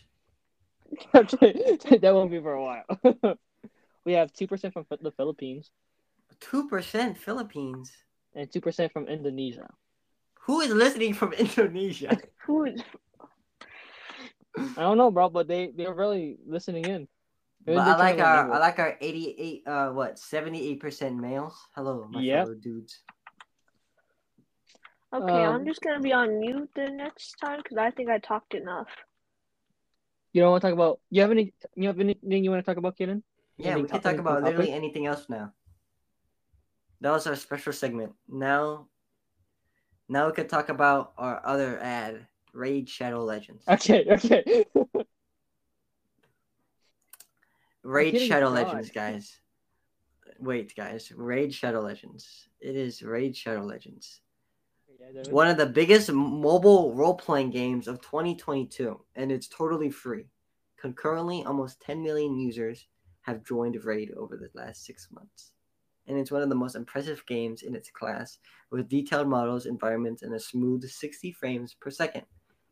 [1.14, 3.38] that won't be for a while.
[4.06, 5.72] we have two percent from the Philippines
[6.40, 7.92] Two percent Philippines.
[8.36, 9.68] and two percent from Indonesia.
[10.52, 12.12] Who is listening from Indonesia?
[12.44, 12.84] Who is?
[14.76, 17.08] I don't know, bro, but they they're really listening in.
[17.64, 21.56] but I like our I like our eighty eight uh what seventy eight percent males.
[21.72, 22.44] Hello, my Yep.
[22.44, 23.00] fellow dudes.
[25.16, 28.20] Okay, Um, I'm just gonna be on mute the next time because I think I
[28.20, 28.92] talked enough.
[30.36, 31.00] You don't want to talk about?
[31.16, 31.56] You have any?
[31.80, 33.24] You have anything you want to talk about, Kaden?
[33.56, 34.60] Yeah, we can talk any about topic?
[34.60, 35.56] literally anything else now.
[37.00, 38.12] That was our special segment.
[38.28, 38.92] Now,
[40.10, 43.64] now we could talk about our other ad, Raid Shadow Legends.
[43.68, 44.66] Okay, okay.
[47.84, 48.68] Raid Shadow God.
[48.68, 49.40] Legends, guys.
[50.40, 51.12] Wait, guys.
[51.16, 52.48] Raid Shadow Legends.
[52.60, 54.22] It is Raid Shadow Legends.
[55.30, 60.26] One of the biggest mobile role playing games of 2022, and it's totally free.
[60.80, 62.88] Concurrently, almost 10 million users
[63.22, 65.54] have joined Raid over the last six months.
[66.08, 70.24] And it's one of the most impressive games in its class, with detailed models, environments,
[70.24, 72.24] and a smooth 60 frames per second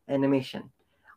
[0.08, 0.70] animation.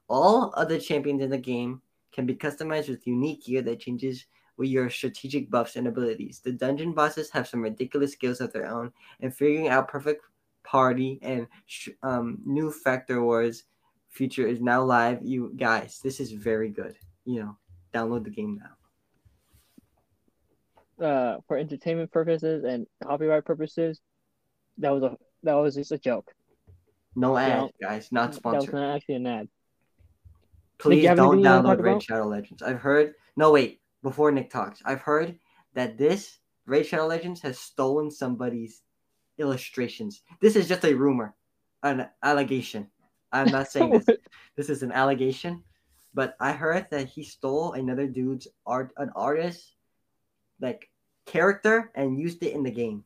[0.07, 4.25] All other champions in the game can be customized with unique gear that changes
[4.57, 6.39] with your strategic buffs and abilities.
[6.43, 10.23] The dungeon bosses have some ridiculous skills of their own, and figuring out perfect
[10.63, 11.47] party and
[12.01, 13.63] um, new factor wars
[14.09, 16.95] feature is now live you guys this is very good
[17.25, 17.57] you know
[17.93, 18.71] download the game now
[21.01, 23.99] Uh, for entertainment purposes and copyright purposes,
[24.77, 26.31] that was a that was just a joke.
[27.15, 28.67] no ad guys not sponsored.
[28.69, 29.47] That was not actually an ad.
[30.77, 32.03] please have don't anything you wanna talk download raid about?
[32.03, 35.37] shadow legends i've heard no wait before nick talks i've heard
[35.73, 38.81] that this raid shadow legends has stolen somebody's
[39.39, 41.33] illustrations this is just a rumor
[41.83, 42.87] an allegation
[43.31, 44.05] i'm not saying this
[44.57, 45.63] this is an allegation
[46.13, 49.73] but i heard that he stole another dude's art an artist
[50.63, 50.89] like
[51.25, 53.03] character and used it in the game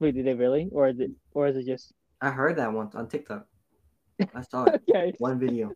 [0.00, 2.94] Wait, did they really, or is it, or is it just i heard that once
[2.94, 3.46] on tiktok
[4.34, 5.12] i saw it okay?
[5.18, 5.68] one video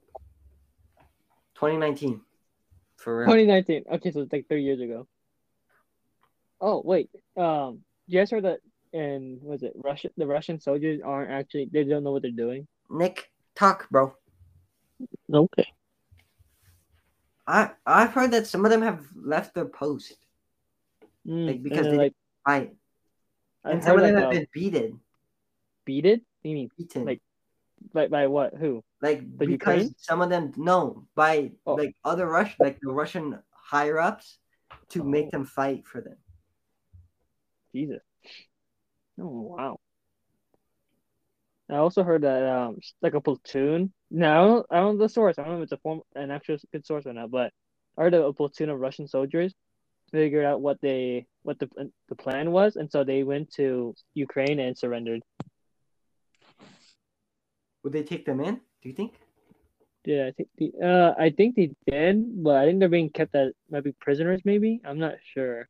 [1.54, 2.20] 2019
[2.96, 3.84] for real 2019.
[3.94, 5.06] Okay, so it's like three years ago.
[6.60, 8.60] Oh wait, um, you guys heard that?
[8.92, 10.10] And was it Russian?
[10.16, 11.68] The Russian soldiers aren't actually.
[11.72, 12.66] They don't know what they're doing.
[12.90, 14.14] nick talk bro
[15.32, 15.68] Okay.
[17.46, 20.16] I i've heard that some of them have left their post
[21.26, 22.14] Mm, Like, because they- like
[22.46, 22.74] right
[23.64, 25.00] I and some of them like have been beaten
[25.84, 26.20] beated.
[26.42, 27.22] You mean beaten like-
[27.94, 28.54] by by what?
[28.54, 28.82] Who?
[29.00, 29.94] like The because Ukraine?
[29.98, 31.74] some of them no by Oh.
[31.74, 34.38] like other Russian like the Russian higher ups
[34.90, 35.30] to make Oh.
[35.38, 36.18] them fight for them.
[37.74, 38.02] Jesus.
[39.20, 39.78] Oh wow.
[41.70, 43.92] I also heard that um like a platoon.
[44.10, 45.38] No, I don't, I don't know the source.
[45.38, 47.52] I don't know if it's a form an actual good source or not, but
[47.96, 49.54] I heard a platoon of Russian soldiers
[50.10, 51.68] figured out what they what the
[52.08, 55.22] the plan was, and so they went to Ukraine and surrendered.
[57.82, 58.56] Would they take them in?
[58.82, 59.14] Do you think?
[60.04, 63.34] Yeah, I think the uh I think they did, but I think they're being kept
[63.34, 64.40] as maybe prisoners.
[64.44, 65.68] Maybe I'm not sure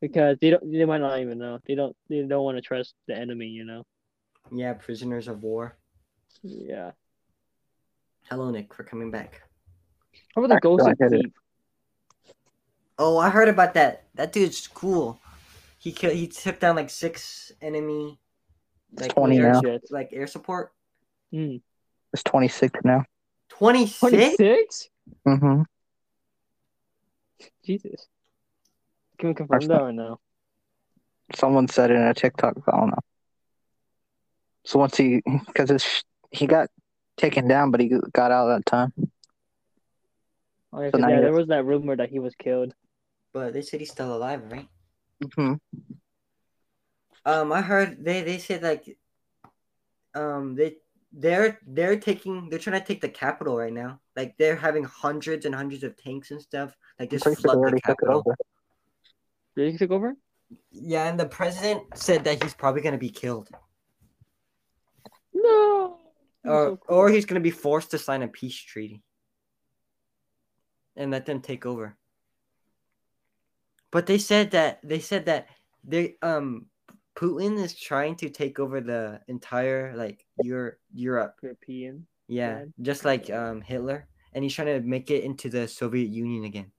[0.00, 1.58] because they don't they might not even know.
[1.66, 3.46] They don't they don't want to trust the enemy.
[3.46, 3.84] You know.
[4.52, 5.76] Yeah, prisoners of war.
[6.42, 6.92] Yeah.
[8.28, 9.42] Hello, Nick, for coming back.
[10.34, 11.32] How about the ghost I of get
[12.98, 14.04] Oh, I heard about that.
[14.14, 15.20] That dude's cool.
[15.78, 16.14] He killed.
[16.14, 18.18] He took down like six enemy,
[18.94, 19.62] like 20 air, now.
[19.90, 20.72] Like air support.
[21.32, 21.60] Mm.
[22.12, 23.04] It's 26 now.
[23.48, 24.00] Twenty six.
[24.00, 24.88] Twenty six.
[25.26, 25.62] Mm-hmm.
[27.64, 28.06] Jesus.
[29.18, 30.20] Can we confirm That's that or no?
[31.34, 32.56] Someone said it in a TikTok.
[32.66, 32.98] I don't know.
[34.66, 36.02] So once he, because it's
[36.32, 36.68] he got
[37.16, 38.92] taken down, but he got out that time.
[40.72, 42.74] Oh, yeah, So 'cause, now yeah there was that rumor that he was killed.
[43.32, 44.68] But they said he's still alive, right?
[45.24, 45.54] Mm-hmm.
[47.24, 48.98] Um, I heard they they said like,
[50.14, 50.76] um, they
[51.12, 54.00] they're they're taking they're trying to take the capital right now.
[54.16, 56.76] Like they're having hundreds and hundreds of tanks and stuff.
[56.98, 58.18] Like just pretty sure flood the already took it capital.
[58.26, 58.36] over.
[59.54, 60.14] Did he take over?
[60.70, 63.48] Yeah, and the president said that he's probably gonna be killed,
[65.46, 65.98] No.
[66.44, 66.96] Or so cool.
[66.96, 69.02] or he's gonna be forced to sign a peace treaty,
[70.96, 71.96] and let them take over.
[73.90, 75.48] But they said that they said that
[75.82, 76.66] they um
[77.16, 81.34] Putin is trying to take over the entire like Europe Europe.
[81.42, 82.06] European.
[82.28, 82.72] Yeah, Bad.
[82.82, 86.70] just like um Hitler, and he's trying to make it into the Soviet Union again.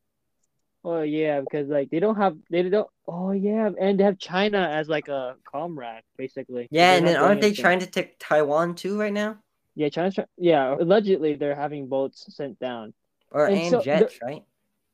[0.83, 2.87] Oh yeah, because like they don't have they don't.
[3.07, 6.67] Oh yeah, and they have China as like a comrade basically.
[6.71, 7.61] Yeah, and then aren't they anything.
[7.63, 9.37] trying to take Taiwan too right now?
[9.75, 10.75] Yeah, China's try- yeah.
[10.79, 12.93] Allegedly, they're having boats sent down.
[13.31, 14.43] Or And and so the- jets, right?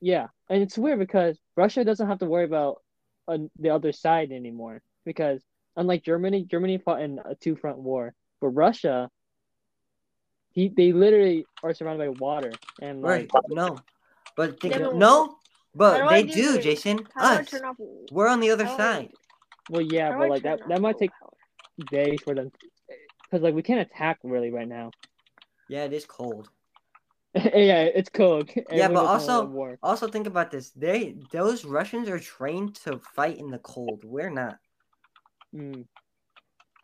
[0.02, 2.82] Yeah, and it's weird because Russia doesn't have to worry about
[3.28, 5.42] uh, the other side anymore because
[5.78, 9.10] unlike Germany, Germany fought in a two front war, but Russia,
[10.52, 13.30] he they literally are surrounded by water and Right?
[13.50, 13.78] No,
[14.36, 15.38] but think, Yeah, but- no, How
[15.76, 16.62] but do I they do do.
[16.62, 17.08] Jason.
[17.16, 17.76] How do Us, turn off?
[18.12, 19.12] we're on the other how do I- side.
[19.70, 21.30] well yeah, how but like that, that might take power?
[21.90, 22.52] days for them
[23.24, 24.92] because like we can't attack really right now.
[25.70, 26.50] Yeah, it is cold.
[27.36, 28.50] yeah, it's cold.
[28.72, 30.70] Yeah, but knows how to also- Also, think about this.
[30.72, 34.04] They those Russians are trained to fight in the cold.
[34.04, 34.58] We're not.
[35.56, 35.86] Mm.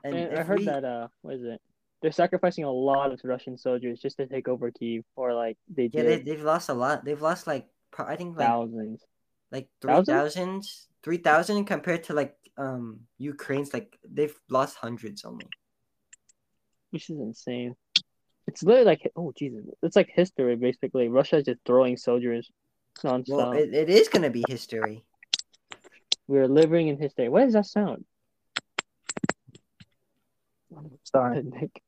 [0.04, 1.62] And, And I heard we- that uh, what is it?
[2.02, 5.90] They're sacrificing a lot of Russian soldiers just to take over Kiev, or like they
[5.94, 7.04] Yeah, They, they've lost a lot.
[7.04, 9.02] They've lost like pro- I think like thousands.
[9.52, 10.16] like three Thousand?
[10.16, 10.64] thousand,
[11.04, 15.48] three thousand compared to like um Ukraine's like they've lost hundreds only.
[16.92, 17.76] which is insane.
[18.48, 21.08] It's literally like oh Jesus, it's like history basically.
[21.08, 22.50] Russia's just throwing soldiers
[23.04, 23.28] nonstop.
[23.38, 25.04] Well, it, it is gonna be history.
[26.28, 27.30] We're living in history.
[27.30, 28.06] What does that sound?
[31.04, 31.42] Sorry.
[31.44, 31.82] Nick,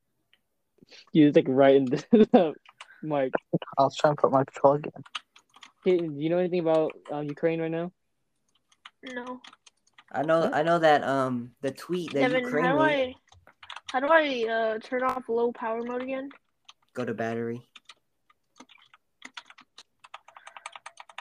[1.12, 2.54] you was like right in the
[3.02, 3.32] mic.
[3.78, 5.02] I was trying to put my plug in.
[5.84, 7.90] Hey, do you know anything about um, Ukraine right now?
[9.02, 9.40] No,
[10.12, 10.54] I know What?
[10.54, 12.44] I know that um the tweet that Devin.
[12.44, 13.14] Ukraine How do made I?
[13.92, 16.30] How do I uh, turn off low power mode again?
[16.94, 17.62] go to battery.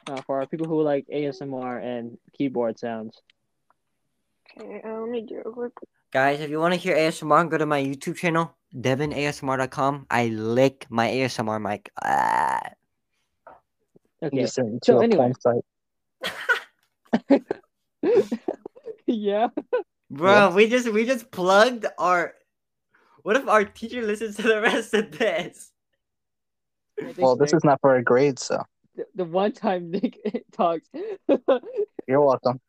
[0.07, 3.21] Uh, for our people who like ASMR and keyboard sounds.
[4.59, 5.71] Okay, uh, let me do it quick.
[6.11, 10.07] Guys, if you want to hear ASMR, go to my YouTube channel, devinasmr.com.
[10.09, 11.91] I lick my ASMR mic.
[12.03, 12.71] Ah.
[14.21, 14.41] You Okay.
[14.41, 15.33] just sent So to anyway.
[15.33, 15.63] porn
[17.23, 17.43] site.
[19.07, 19.47] yeah.
[20.11, 22.33] Bro, we just we just plugged our
[23.23, 25.71] what if our teacher listens to the rest of this?
[27.17, 28.61] Well, this is not for a grade, so
[28.95, 30.19] the, the one time Nick
[30.51, 30.87] talks.
[32.07, 32.59] you're welcome.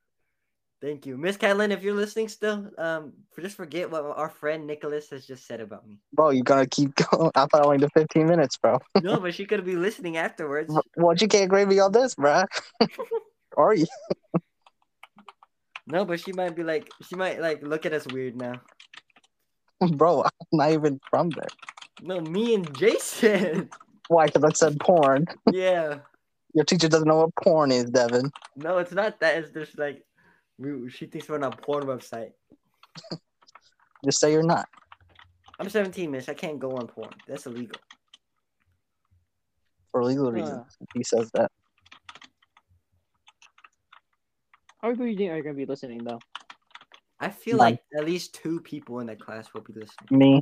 [0.82, 1.16] Thank you.
[1.16, 5.24] Miss Catlin, if you're listening still, um for just forget what our friend Nicholas has
[5.24, 6.00] just said about me.
[6.12, 7.30] Bro, you're gonna keep going.
[7.36, 8.80] I thought I only did 15 minutes, bro.
[9.00, 10.74] No, but she could be listening afterwards.
[10.96, 12.42] What you can't grade me on this, bro?
[13.56, 13.86] Are you?
[15.86, 18.54] No, but she might be like she might like look at us weird now.
[19.96, 21.48] Bro, I'm not even from there.
[22.02, 23.68] No, me and Jason.
[24.08, 24.26] Why?
[24.26, 25.26] Because I said porn.
[25.52, 25.98] yeah.
[26.54, 28.30] Your teacher doesn't know what porn is, Devin.
[28.56, 29.38] No, it's not that.
[29.38, 30.04] It's just like
[30.58, 32.32] we, she thinks we're on a porn website.
[34.04, 34.68] Just say you're not.
[35.58, 36.28] I'm 17, miss.
[36.28, 37.10] I can't go on porn.
[37.28, 37.80] That's illegal.
[39.90, 40.32] For legal Uh.
[40.32, 40.76] reasons.
[40.94, 41.50] He says that.
[44.80, 46.18] How many people you think are gonna be listening though?
[47.20, 47.66] I feel None.
[47.72, 50.08] like at least two people in that class will be listening.
[50.18, 50.40] Me.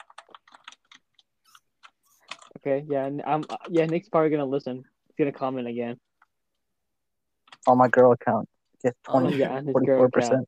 [2.58, 4.76] Okay, yeah, and I'm uh, yeah, Nick's probably gonna listen.
[5.08, 5.98] He's gonna comment again.
[7.66, 8.48] on my girl account.
[8.82, 10.44] Get Oh, 20, yeah, on his girl 44%.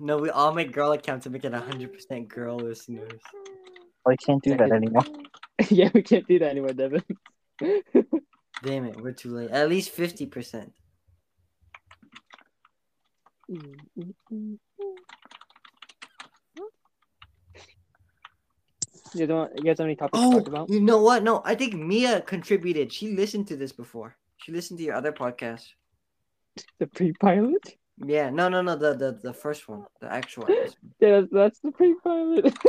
[0.00, 3.20] No, we all make girl accounts to make it hundred percent girl listeners.
[4.06, 5.02] Oh, you can't do that anymore.
[5.70, 7.02] yeah, we can't do that anymore, Devin.
[8.62, 9.50] Damn it, we're too late.
[9.50, 10.72] At least fifty percent.
[19.14, 19.50] You don't.
[19.56, 20.70] You guys have any topics to Oh, talk about?
[20.70, 21.22] you know what?
[21.22, 22.92] No, I think Mia contributed.
[22.92, 24.16] She listened to this before.
[24.36, 25.64] She listened to your other podcast.
[26.78, 27.76] The pre-pilot.
[28.04, 30.76] Yeah, no, no, no, the the, the first one, the actual episode.
[31.00, 32.56] Yeah, that's, that's the pre-pilot.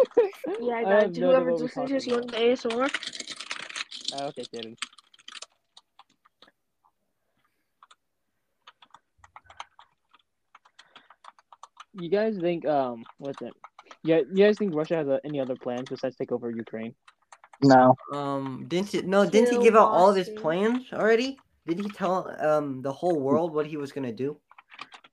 [0.61, 2.89] Yeah, I guys, have no idea whoever's what we're to this, you the ASMR?
[4.15, 4.75] Ah, okay, Devin.
[11.93, 13.53] You guys think um what's it?
[14.03, 16.95] Yeah, you guys think Russia has uh, any other plans besides take over Ukraine?
[17.61, 17.95] No.
[18.13, 21.37] Um, didn't he, no, didn't he give out all of his plans already?
[21.69, 24.37] Did he tell um the whole world what he was gonna do?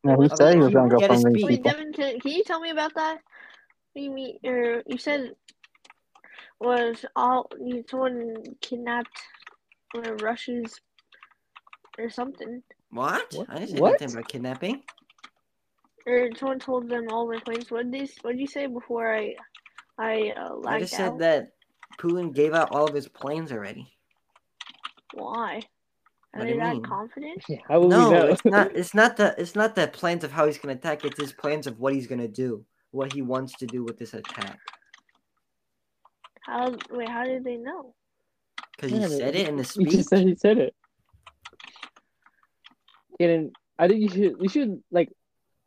[0.04, 1.44] No, he What said he was gonna go get a from these speech?
[1.44, 1.70] Wait, people.
[1.72, 3.14] Devin, can, can you tell me about that?
[3.92, 4.38] What do you mean?
[4.44, 5.32] Or you said
[6.60, 9.20] was all you, someone kidnapped
[9.92, 10.80] one of Russia's
[11.98, 13.22] or something, What?
[13.34, 13.50] What?
[13.50, 13.92] I didn't say What?
[14.00, 14.82] nothing about kidnapping.
[16.06, 17.70] or someone told them all their plans.
[17.70, 19.34] What did what did you say before I
[19.98, 20.98] I uh, I just out?
[20.98, 21.48] said that
[21.98, 23.92] Putin gave out all of his planes already.
[25.14, 25.62] Why?
[26.37, 26.83] Are What do they you that mean?
[26.83, 27.42] confident?
[27.49, 28.27] Yeah, how will no, we know?
[28.27, 28.77] it's not.
[28.77, 29.35] It's not the.
[29.38, 31.03] It's not the plans of how he's gonna attack.
[31.07, 34.12] It's his plans of what he's gonna do, what he wants to do with this
[34.12, 34.59] attack.
[36.42, 37.09] How wait?
[37.09, 37.94] How did they know?
[38.77, 39.90] Because he Yeah, but said it in the He speech.
[39.92, 40.75] just said he said it.
[43.18, 45.11] And I think you should you should like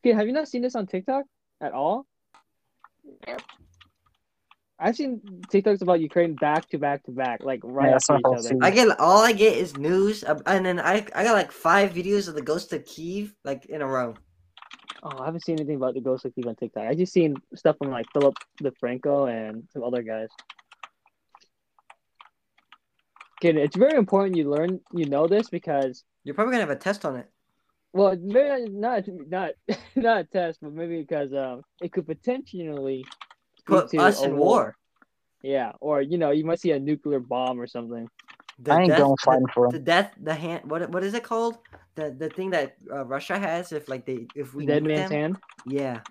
[0.06, 1.26] okay, have you not seen this on TikTok
[1.62, 2.06] at all?
[3.28, 3.42] Yep.
[4.80, 8.22] I've seen TikToks about Ukraine back to back to back, like right Yeah, after each
[8.26, 8.58] I'll other.
[8.62, 12.28] I get all I get is news, and then I I got like five videos
[12.30, 14.16] of the ghost of Kiev like in a row.
[15.04, 16.84] Oh, I haven't seen anything about the Ghost of Kiev on TikTok.
[16.86, 20.28] I just seen stuff from like Philip DeFranco and some other guys.
[23.42, 26.76] Okay, it's very important you learn you know this because You're probably gonna have a
[26.76, 27.30] test on it.
[27.94, 29.52] well, maybe not not
[29.96, 33.06] not a test, but maybe because um it could potentially
[33.70, 34.76] Put us in war.
[35.42, 38.10] Yeah, or you know, you might see a nuclear bomb or something.
[38.62, 40.70] The I ain't death- going the- fighting for The death, the hand.
[40.70, 41.58] What what is it called?
[41.96, 45.12] The the thing that uh, Russia has if like they if we Dead man's them?
[45.12, 45.38] hand.
[45.66, 46.02] Yeah,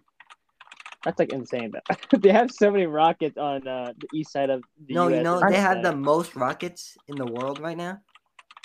[1.04, 1.72] That's like insane.
[1.72, 2.18] Though.
[2.18, 5.40] they have so many rockets on uh, the east side of the no, you know
[5.46, 8.00] they have the most rockets in the world right now.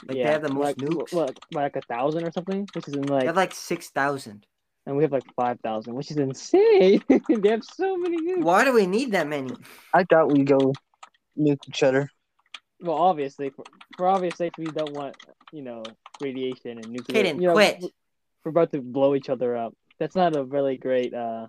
[0.08, 1.14] Like yeah, they have the most like, nukes.
[1.14, 4.46] What, like a thousand or something, which is in They have like six thousand.
[4.86, 7.02] And we have like five thousand, which is insane.
[7.30, 8.44] they have so many nukes.
[8.44, 9.52] Why do we need that many?
[9.94, 10.74] I thought we'd go
[11.38, 12.10] nuke each other.
[12.82, 13.64] Well, obviously, for,
[13.96, 15.16] for obvious sake, we don't want
[15.52, 15.84] you know
[16.22, 17.24] radiation and nuclear.
[17.24, 17.84] Kaden, you know, quit.
[18.44, 19.74] We're about to blow each other up.
[20.00, 21.48] That's not a really great uh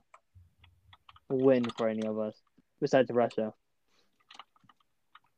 [1.29, 2.37] win for any of us,
[2.81, 3.53] besides Russia.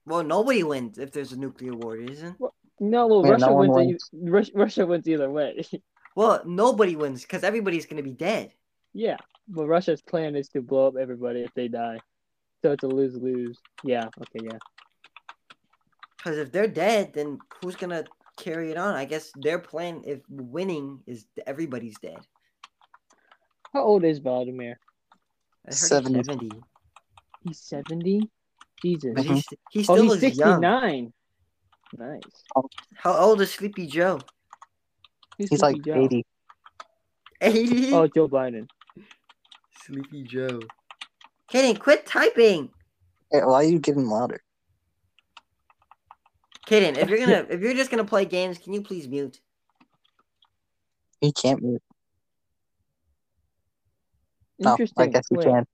[0.05, 2.37] Well, nobody wins if there's a nuclear war, isn't?
[2.79, 4.11] No, well, Yeah, Russia no one wins.
[4.13, 5.65] e- Russia wins either way.
[6.17, 8.53] Well, nobody wins because everybody's gonna be dead.
[8.95, 12.01] yeah, but Russia's plan is to blow up everybody if they die,
[12.63, 13.61] so it's a lose lose.
[13.85, 14.07] Yeah.
[14.21, 14.41] Okay.
[14.43, 14.59] Yeah.
[16.17, 18.05] Because if they're dead, then who's gonna
[18.39, 18.95] carry it on?
[18.95, 22.19] I guess their plan, if winning, is everybody's dead.
[23.73, 24.81] How old is Vladimir?
[25.69, 26.25] I heard he's 70.
[26.25, 26.51] 70.
[27.45, 28.31] He's seventy.
[28.83, 29.13] Jesus.
[29.15, 30.61] But he's, he Oh, still he's looks sixty young.
[31.97, 32.23] Nice.
[32.95, 34.19] How old is Sleepy Joe?
[35.39, 36.03] Who's He's like Joe?
[36.03, 36.25] 80.
[37.41, 37.93] 80?
[37.93, 38.69] Oh, Joe Biden.
[39.85, 40.61] Sleepy Joe.
[41.53, 42.71] Kaden, quit typing.
[43.31, 44.41] Hey, why are you getting louder?
[46.67, 49.41] Kaden, if you're gonna if you're just gonna play games, can you please mute?
[51.21, 51.83] He can't mute.
[54.59, 55.03] No, Interesting.
[55.05, 55.47] I guess he Wait.
[55.47, 55.67] can.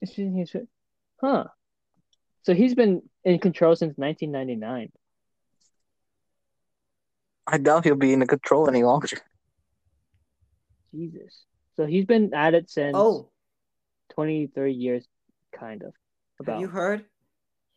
[0.00, 0.66] Interesting, he's-
[1.20, 1.44] Huh.
[2.42, 4.90] So he's been in control since 1999.
[7.46, 9.08] I doubt he'll be in the control any longer.
[10.92, 11.44] Jesus.
[11.76, 13.30] So he's been at it since Oh,
[14.10, 15.06] 23 years,
[15.52, 15.94] kind of.
[16.46, 17.04] have you heard?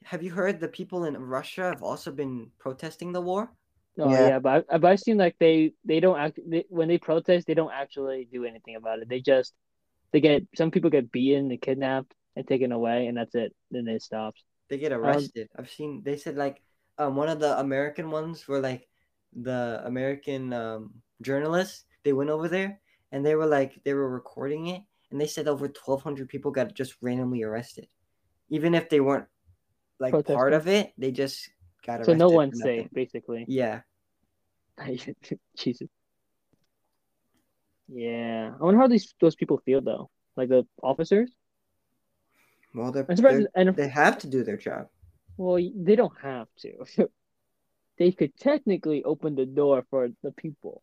[0.06, 3.52] Have you heard the people in Russia have also been protesting the war?
[4.00, 4.28] Oh Yeah.
[4.28, 7.48] yeah, but I, but I've seen like they they don't act they, when they protest
[7.48, 9.10] they don't actually do anything about it.
[9.10, 9.54] They just
[10.12, 13.56] they get some people get beaten, and kidnapped, and taken away, and that's it.
[13.72, 14.44] Then it stops.
[14.70, 15.50] They get arrested.
[15.58, 16.04] I've seen.
[16.04, 16.62] They said like
[16.98, 18.87] um one of the American ones were like
[19.34, 21.86] the American um journalists.
[22.04, 22.80] They went over there
[23.12, 26.52] and they were like they were recording it, and they said over twelve hundred people
[26.52, 27.88] got just randomly arrested,
[28.50, 29.28] even if they weren't
[30.00, 30.94] like part of it.
[30.98, 31.50] They just
[31.86, 32.14] got arrested.
[32.14, 33.46] So no one's safe, basically.
[33.48, 33.82] Yeah,
[35.58, 35.88] Jesus.
[37.90, 40.10] Yeah, I wonder how these those people feel though.
[40.36, 41.32] Like the officers.
[42.76, 44.88] Well, they're, they're- and they have to do their job.
[45.38, 46.86] well, they don't have to.
[47.98, 50.82] they could technically open the door for the people.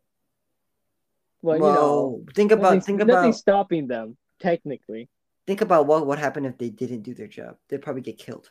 [1.43, 5.09] Well, well, you know, think about think nothing's about stopping them technically.
[5.47, 7.57] think about what would happen if they didn't do their job.
[7.69, 8.51] They'd probably get killed.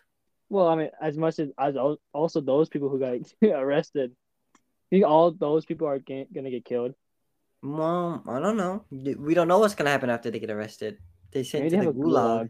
[0.49, 1.75] Well, I mean, as much as as
[2.13, 4.15] also those people who got arrested,
[4.55, 4.59] I
[4.91, 6.93] think all those people are gonna get killed.
[7.63, 8.85] Well, I don't know.
[8.91, 10.99] We don't know what's gonna happen after they get arrested.
[11.31, 12.47] They sent Maybe to they the gulag.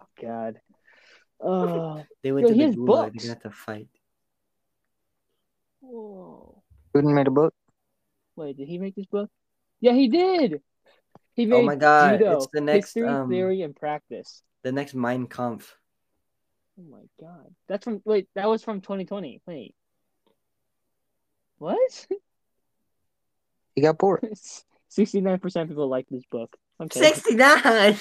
[0.00, 0.60] Oh God.
[1.40, 2.04] Oh.
[2.22, 3.12] They went Yo, to the gulag.
[3.12, 3.24] books.
[3.24, 3.88] They're gonna have to fight.
[5.88, 6.62] Whoa.
[6.92, 7.54] Who made a book?
[8.36, 9.30] Wait, did he make this book?
[9.80, 10.60] Yeah, he did.
[11.34, 14.42] He made Oh my God, judo, it's the next, history, um, theory, and practice.
[14.64, 15.76] The next Mein Kampf.
[16.78, 19.40] Oh my God, that's from wait, that was from 2020.
[19.46, 19.74] Wait,
[21.58, 22.06] what?
[23.74, 24.28] He got bored.
[24.88, 26.54] 69 percent of people like this book.
[26.80, 27.96] Okay, Sixty nine.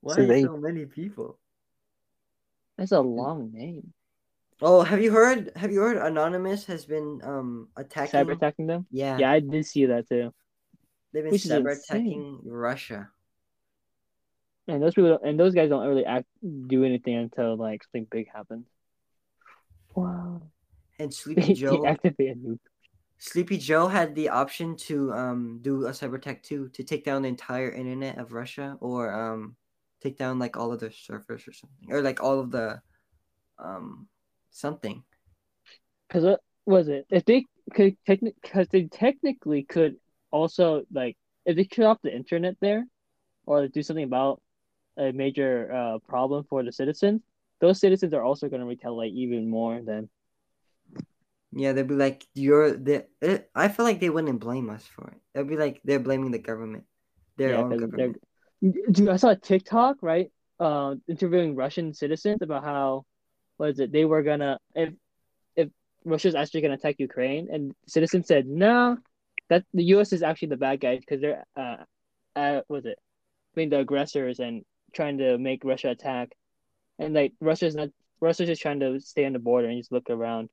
[0.00, 1.38] Why So they- so many people?
[2.76, 3.92] that's a long name.
[4.60, 5.52] Oh, have you heard?
[5.56, 5.96] Have you heard?
[5.96, 8.18] Anonymous has been um attacking.
[8.20, 8.86] Cyber attacking them.
[8.90, 10.32] Yeah, Yeah, I did see that too.
[11.12, 13.10] they've been which cyber attacking Russia.
[14.66, 16.26] And those people and those guys don't really act
[16.66, 18.66] do anything until like something big happens.
[19.94, 20.42] Wow.
[20.98, 22.58] And Sleepy They Joe, deactivate a nuke.
[23.18, 27.22] Sleepy Joe had the option to um do a cyber attack too, to take down
[27.22, 29.56] the entire internet of Russia, or um
[30.02, 32.80] take down like all of their servers or something, or like all of the
[33.58, 34.06] um
[34.58, 35.04] something.
[36.08, 37.06] Because what was it?
[37.10, 37.44] If they
[37.74, 39.96] could technically, because they technically could
[40.30, 42.86] also like if they shut off the internet there,
[43.46, 44.42] or do something about
[44.98, 47.22] a major uh problem for the citizens,
[47.60, 49.82] those citizens are also going to retaliate even more.
[49.82, 50.10] than.
[51.52, 53.06] Yeah, they'd be like, "You're the."
[53.54, 55.20] I feel like they wouldn't blame us for it.
[55.34, 56.84] They'd be like they're blaming the government,
[57.36, 58.18] their Yeah, own government.
[58.92, 60.30] dude, I saw a TikTok right,
[60.60, 63.04] uh, interviewing Russian citizens about how
[63.58, 63.92] what is it?
[63.92, 64.94] They were gonna if
[65.54, 65.68] if
[66.04, 68.96] Russia's actually gonna attack Ukraine, and citizens said no,
[69.50, 70.12] that the U.S.
[70.12, 71.76] is actually the bad guys because they're uh,
[72.34, 72.98] uh, what was it,
[73.54, 76.30] being the aggressors and trying to make Russia attack,
[76.98, 77.90] and like Russia's not
[78.20, 80.48] Russia's just trying to stay on the border and just look around,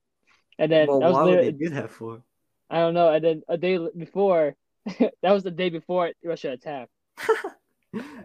[0.59, 2.21] and then Well, that was why would they do that for?
[2.69, 4.55] I don't know, and then a day before,
[4.99, 6.91] that was the day before Russia attacked.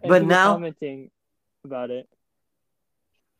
[0.02, 1.10] But now, commenting
[1.64, 2.08] about it.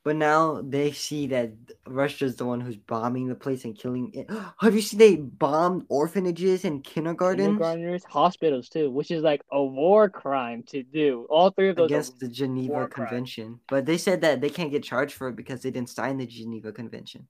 [0.03, 1.53] But now they see that
[1.87, 4.31] Russia's the one who's bombing the place and killing it.
[4.61, 9.63] Have you seen they bombed orphanages and kindergartens kindergartners, hospitals too, which is like a
[9.63, 11.27] war crime to do.
[11.29, 12.89] All three of those against the Geneva.
[12.89, 13.61] Convention?
[13.69, 16.27] But they said that they can't get charged for it because they didn't sign the
[16.27, 17.29] Geneva Convention.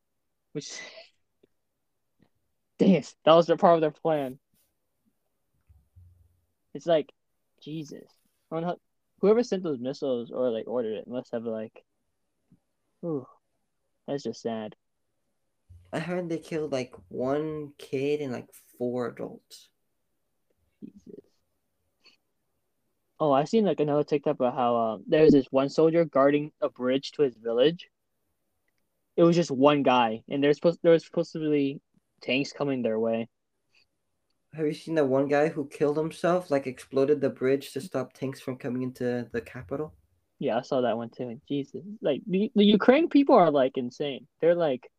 [0.53, 0.71] which
[2.79, 4.39] it, that was their part of their plan.
[6.73, 7.11] It's like,
[7.63, 8.07] Jesus.
[8.51, 8.77] I don't know,
[9.21, 11.85] whoever sent those missiles or like ordered it must have like,
[13.05, 13.27] ooh,
[14.07, 14.77] that's just sad.
[15.93, 18.49] I heard they killed like one kid and like
[18.79, 19.69] four adults.
[20.83, 21.21] Jesus.
[23.19, 26.53] Oh, I seen like another TikTok about how um, there was this one soldier guarding
[26.61, 27.89] a bridge to his village.
[29.17, 31.81] It was just one guy, and there's supposed there was supposed to be
[32.23, 33.29] tanks coming their way.
[34.55, 38.15] Have you seen that one guy who killed himself, like exploded the bridge to stop
[38.15, 39.95] tanks from coming into the capital?
[40.41, 41.39] Yeah, I saw that one too.
[41.47, 44.27] Jesus, like the, the Ukraine people are like insane.
[44.41, 44.91] They're like,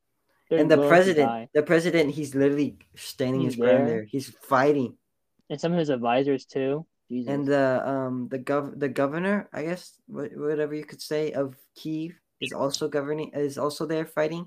[0.50, 3.96] they're and the president, the president, he's literally standing his He's ground there.
[3.96, 4.04] there.
[4.04, 4.96] He's fighting.
[5.50, 6.86] and some of his advisors too.
[7.10, 7.34] Jesus.
[7.34, 12.14] And the um the gov the governor, I guess whatever you could say of Kiev
[12.40, 14.46] is also governing is also there fighting.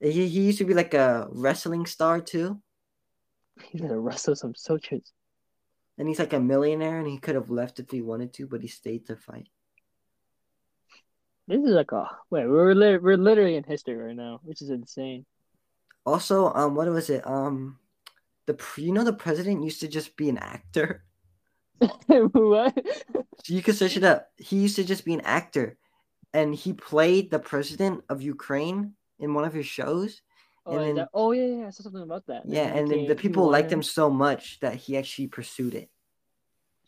[0.00, 2.62] He, he used to be like a wrestling star too,
[3.70, 5.12] he's gonna wrestle some soldiers.
[5.98, 8.62] and he's like a millionaire, and he could have left if he wanted to, but
[8.62, 9.48] he stayed to fight.
[11.48, 12.46] This is like a wait.
[12.46, 15.26] We're li- we're literally in history right now, which is insane.
[16.06, 17.26] Also, um, what was it?
[17.26, 17.78] Um,
[18.46, 21.04] the pr- you know the president used to just be an actor.
[22.06, 22.74] what?
[23.44, 24.28] So you can search it up.
[24.36, 25.76] He used to just be an actor,
[26.32, 30.22] and he played the president of Ukraine in one of his shows.
[30.64, 32.42] Oh, And then- that- oh yeah, yeah, I saw something about that.
[32.46, 35.90] Yeah, he and then the people liked him so much that he actually pursued it.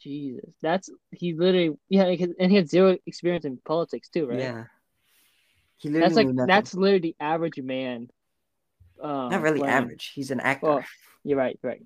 [0.05, 4.39] Jesus, that's he literally yeah, and he had zero experience in politics too, right?
[4.39, 4.65] Yeah,
[5.79, 6.47] he literally that's like nothing.
[6.47, 8.09] that's literally the average man.
[9.03, 10.13] Um, not really average.
[10.15, 10.67] He's an actor.
[10.67, 10.85] Well,
[11.25, 11.83] You're right, you're right.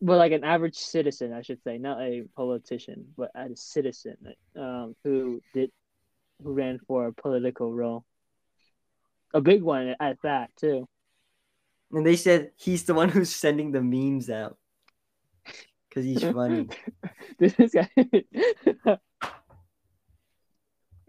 [0.00, 4.16] But like an average citizen, I should say, not a politician, but a citizen
[4.56, 5.70] um, who did
[6.42, 8.04] who ran for a political role,
[9.34, 10.86] a big one at that too.
[11.90, 14.56] And they said he's the one who's sending the memes out
[15.92, 16.68] because he's funny.
[17.38, 17.88] this guy.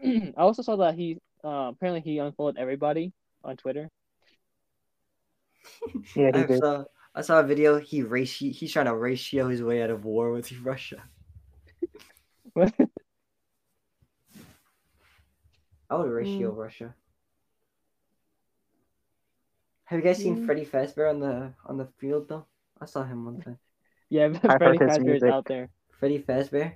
[0.04, 3.14] I also saw that he uh, apparently he unfollowed everybody
[3.44, 3.90] on Twitter.
[6.16, 6.60] Yeah, he I did.
[6.60, 6.84] saw
[7.16, 7.80] I saw a video.
[7.80, 11.04] He ratio he's trying to ratio his way out of war with Russia.
[12.54, 12.74] What?
[15.90, 16.94] I would ratio Russia.
[19.86, 20.46] Have you guys seen Mm.
[20.46, 22.46] Freddy Fazbear on the on the field though?
[22.82, 23.60] I saw him one time.
[24.14, 25.70] Yeah, Freddy heard Fazbear is out there.
[26.00, 26.74] Freddy Fazbear.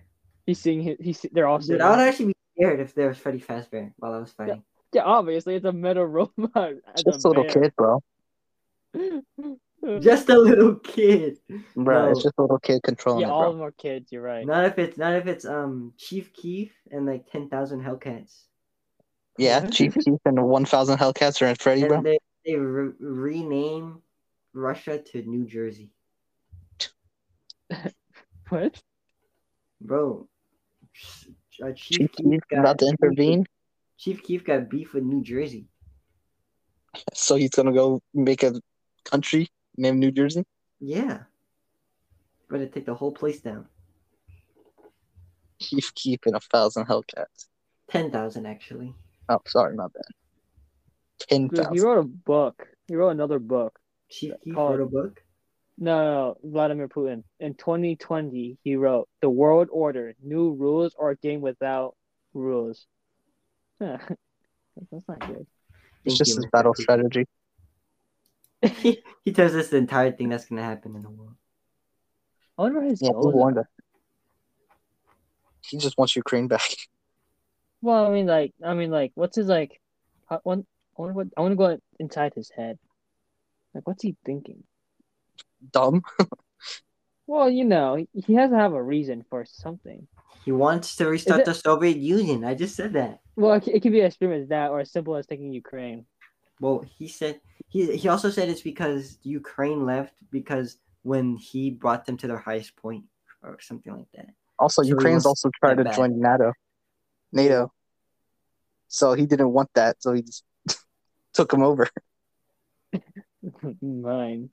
[0.47, 1.81] He's seeing his, he's they're all Dude.
[1.81, 4.63] I would actually be scared if there was Freddy Fazbear while I was fighting.
[4.91, 6.73] Yeah, obviously it's a metal robot.
[7.05, 7.53] Just a little bear.
[7.53, 8.01] kid, bro.
[9.99, 11.37] Just a little kid.
[11.75, 12.11] Bro, No.
[12.11, 14.11] it's just a little kid controlling yeah, it, all of them are kids.
[14.11, 14.45] You're right.
[14.45, 18.45] Not if it's not if it's um Chief Keef and like ten thousand Hellcats.
[19.37, 21.97] Yeah, Chief Keef and 1,000 Hellcats are in Freddy, bro.
[21.97, 24.01] And they they re- rename
[24.53, 25.91] Russia to New Jersey,
[28.49, 28.81] What?
[29.81, 30.27] bro.
[31.61, 33.45] Uh, Chief, Chief Keef Keef got about to intervene,
[33.97, 35.67] Chief Keef got beef with New Jersey.
[37.13, 38.53] so he's gonna go make a
[39.03, 40.43] country named New Jersey.
[40.79, 41.23] Yeah,
[42.49, 43.65] better take the whole place down.
[45.59, 47.47] Chief Keef and a thousand Hellcats.
[47.89, 48.93] Ten thousand actually.
[49.29, 50.03] Oh, sorry, my bad.
[51.19, 52.67] Ten Dude, he wrote a book.
[52.87, 53.79] He wrote another book.
[54.09, 55.23] Chief Keef Called- wrote a book.
[55.77, 57.23] No, no, no, Vladimir Putin.
[57.39, 61.95] In 2020, he wrote "The World Order: New Rules or a Game Without
[62.33, 62.87] Rules."
[63.81, 63.97] Huh.
[64.91, 65.47] That's not good.
[66.05, 66.49] It's Thank just you, his Mr.
[66.51, 66.75] battle Putin.
[66.75, 67.25] strategy.
[68.81, 71.35] he, he tells us the entire thing that's gonna happen in the world.
[72.57, 73.39] I wonder his Yeah, goals who are.
[73.39, 73.65] warned us?
[75.69, 76.61] He just wants Ukraine back.
[77.81, 79.79] Well, I mean, like, I mean, like, what's his like?
[80.29, 80.67] I want,
[80.97, 82.77] I I want to go inside his head.
[83.73, 84.63] Like, what's he thinking?
[85.71, 86.01] Dumb.
[87.29, 90.07] Well, you know, he, he has to have a reason for something.
[90.45, 92.45] He wants to restart it- the Soviet Union.
[92.45, 93.19] I just said that.
[93.35, 95.51] Well, it, c- it can be as extreme as that, or as simple as taking
[95.51, 96.05] Ukraine.
[96.61, 102.05] Well, he said he he also said it's because Ukraine left because when he brought
[102.05, 103.03] them to their highest point
[103.43, 104.29] or something like that.
[104.57, 105.95] Also, So Ukraine's also tried to back.
[105.97, 106.53] join NATO.
[107.33, 107.73] NATO.
[108.87, 110.45] So he didn't want that, so he just
[111.33, 111.89] took him over.
[113.81, 114.49] Mine.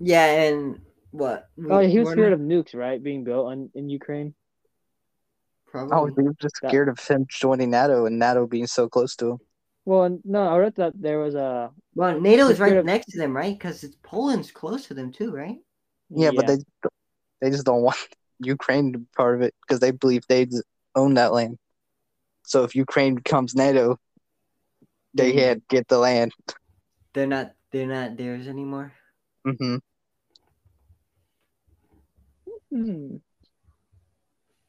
[0.00, 0.80] Yeah, and
[1.10, 1.48] what?
[1.70, 3.02] Oh, yeah, he was scared not- of nukes, right?
[3.02, 4.34] Being built on in Ukraine.
[5.66, 5.96] probably.
[5.96, 9.16] Oh, he was just That- scared of him joining NATO and NATO being so close
[9.16, 9.38] to him.
[9.84, 13.18] Well, no, I read that there was a well, NATO is right of- next to
[13.18, 13.52] them, right?
[13.58, 15.58] Because it's Poland's close to them too, right?
[16.10, 16.58] Yeah, but they
[17.40, 17.96] they just don't want
[18.38, 20.46] Ukraine to be part of it because they believe they
[20.94, 21.58] own that land.
[22.44, 23.98] So if Ukraine becomes NATO,
[25.12, 25.36] they Mhm.
[25.36, 26.32] can't get the land.
[27.14, 27.54] They're not.
[27.72, 28.92] They're not theirs anymore.
[29.44, 29.76] Hmm
[32.70, 33.16] Hmm.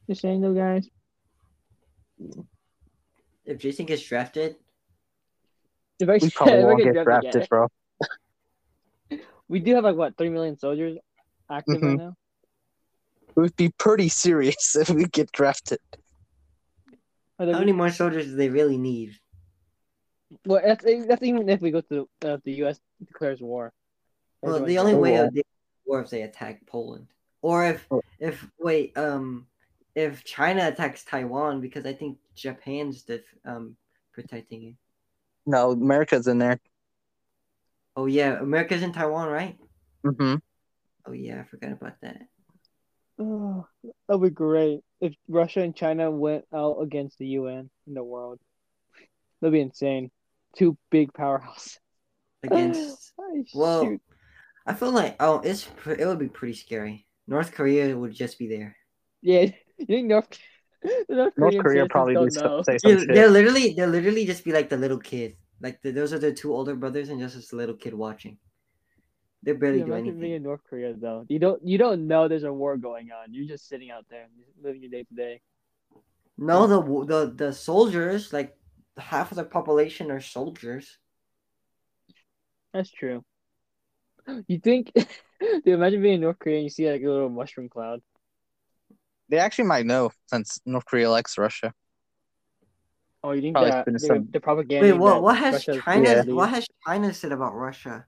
[0.07, 0.87] Just saying though, guys.
[3.45, 4.55] If Jason gets drafted,
[5.99, 7.67] If I, We probably if won't get get drafted drafted, bro.
[9.47, 10.97] we do have like what three million soldiers
[11.49, 11.97] active right Mhm.
[11.97, 12.15] now.
[13.37, 15.79] It would be pretty serious if we get drafted.
[17.39, 19.13] Are there- how many more soldiers do they really need?
[20.45, 22.79] Well, that's that's even if we go to uh, the U.S.
[23.05, 23.71] declares war.
[24.45, 25.01] Or Well, joins the only war.
[25.01, 25.23] way war.
[25.25, 25.43] of the
[25.85, 27.07] war if they attack Poland,
[27.41, 28.01] or if Oh.
[28.19, 29.47] if wait um
[29.95, 33.75] if China attacks Taiwan because I think Japan's def- um
[34.13, 34.75] protecting it.
[35.47, 36.59] No, America's in there.
[37.95, 39.57] Oh yeah, America's in Taiwan, right?
[40.05, 40.35] Mm hmm
[41.07, 42.21] Oh yeah, I forgot about that.
[43.17, 43.65] Oh,
[44.09, 48.39] that'd be great if Russia and China went out against the UN in the world.
[49.39, 50.11] That'd be insane.
[50.57, 51.79] Two big powerhouses.
[52.43, 54.01] Against Ay, well, shoot.
[54.65, 57.05] I feel like oh it's it would be pretty scary.
[57.27, 58.75] North Korea would just be there.
[59.21, 59.41] yeah,
[59.77, 60.27] you think North
[61.09, 64.51] North, North Korea probably don't some, say some They'll, they'll literally they'll literally just be
[64.51, 65.37] like the little kid.
[65.61, 68.37] Like the, those are the two older brothers and just this little kid watching.
[69.41, 70.19] They're barely Yeah, do anything.
[70.19, 71.25] being in North Korea though.
[71.29, 73.33] You don't you don't know there's a war going on.
[73.33, 74.27] You're just sitting out there
[74.61, 75.41] living your day to day.
[76.37, 78.57] No, the the the soldiers, like
[78.97, 80.97] half of the population are soldiers.
[82.73, 83.23] That's true.
[84.47, 84.91] You think?
[85.39, 88.01] Dude, imagine being in North Korea and you see like a little mushroom cloud.
[89.29, 91.73] They actually might know since North Korea likes Russia.
[93.23, 94.93] Oh, you think Probably that been the, some- the propaganda?
[94.93, 96.23] Wait, what what has Russia's China Yeah.
[96.23, 98.05] doing- what has China said about Russia?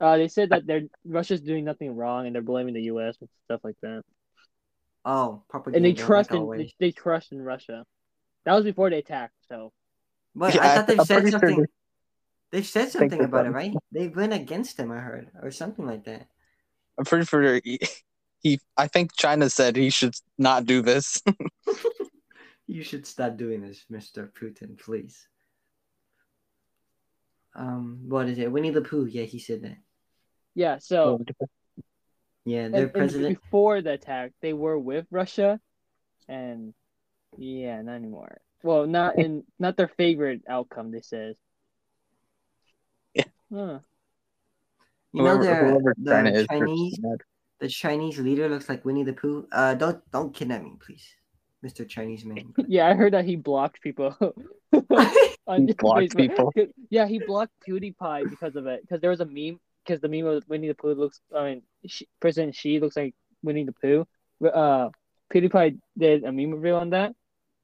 [0.00, 3.16] Uh, they said that they're Russia's doing nothing wrong and they're blaming the U.S.
[3.20, 4.02] and stuff like that.
[5.04, 5.76] Oh, propaganda.
[5.76, 7.84] And they like trust in they, they trust in Russia.
[8.44, 9.34] That was before they attacked.
[9.48, 9.72] So
[10.34, 11.66] But Yeah, I thought they I'm said pretty sure something.
[12.52, 13.74] They said something they're about it, right?
[13.90, 16.28] They went against him, I heard, or something like that.
[16.98, 17.80] I'm pretty sure he,
[18.40, 18.60] he.
[18.76, 21.20] I think China said he should not do this.
[22.68, 24.30] You should stop doing this, Mr.
[24.32, 25.26] Putin, please.
[27.54, 28.50] Um, what is it?
[28.50, 29.04] Winnie the Pooh.
[29.04, 29.76] Yeah, he said that.
[30.54, 31.22] Yeah, so
[32.46, 33.38] Yeah, their and president.
[33.40, 35.60] before the attack, they were with Russia,
[36.28, 36.72] and
[37.36, 38.40] yeah, not anymore.
[38.62, 40.92] Well, not in not their favorite outcome.
[40.92, 41.34] They said.
[43.52, 43.66] Yeah.
[43.66, 43.78] Huh.
[45.12, 46.98] You know, Whoever- their, whoever the is, Chinese,
[47.60, 49.46] the Chinese leader looks like Winnie the Pooh.
[49.52, 51.06] Uh, don't don't kidnap me, please,
[51.64, 51.86] Mr.
[51.86, 52.54] Chinese man.
[52.66, 54.16] Yeah, I heard that he blocked people.
[54.72, 56.52] He blocked people?
[56.88, 58.80] Yeah, he blocked PewDiePie because of it.
[58.82, 59.60] Because there was a meme.
[59.84, 61.20] Because the meme of Winnie the Pooh looks.
[61.36, 64.06] I mean, she, President Xi looks like Winnie the Pooh.
[64.46, 64.88] Uh,
[65.34, 67.12] PewDiePie did a meme review on that,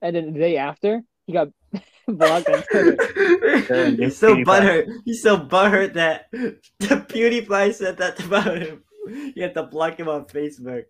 [0.03, 1.49] and then the day after, he got
[2.09, 3.91] blocked on Twitter.
[3.91, 4.45] He's so PewDiePie.
[4.45, 4.87] butthurt.
[5.05, 8.83] He's so butthurt that the PewDiePie said that about him.
[9.07, 10.85] You have to block him on Facebook.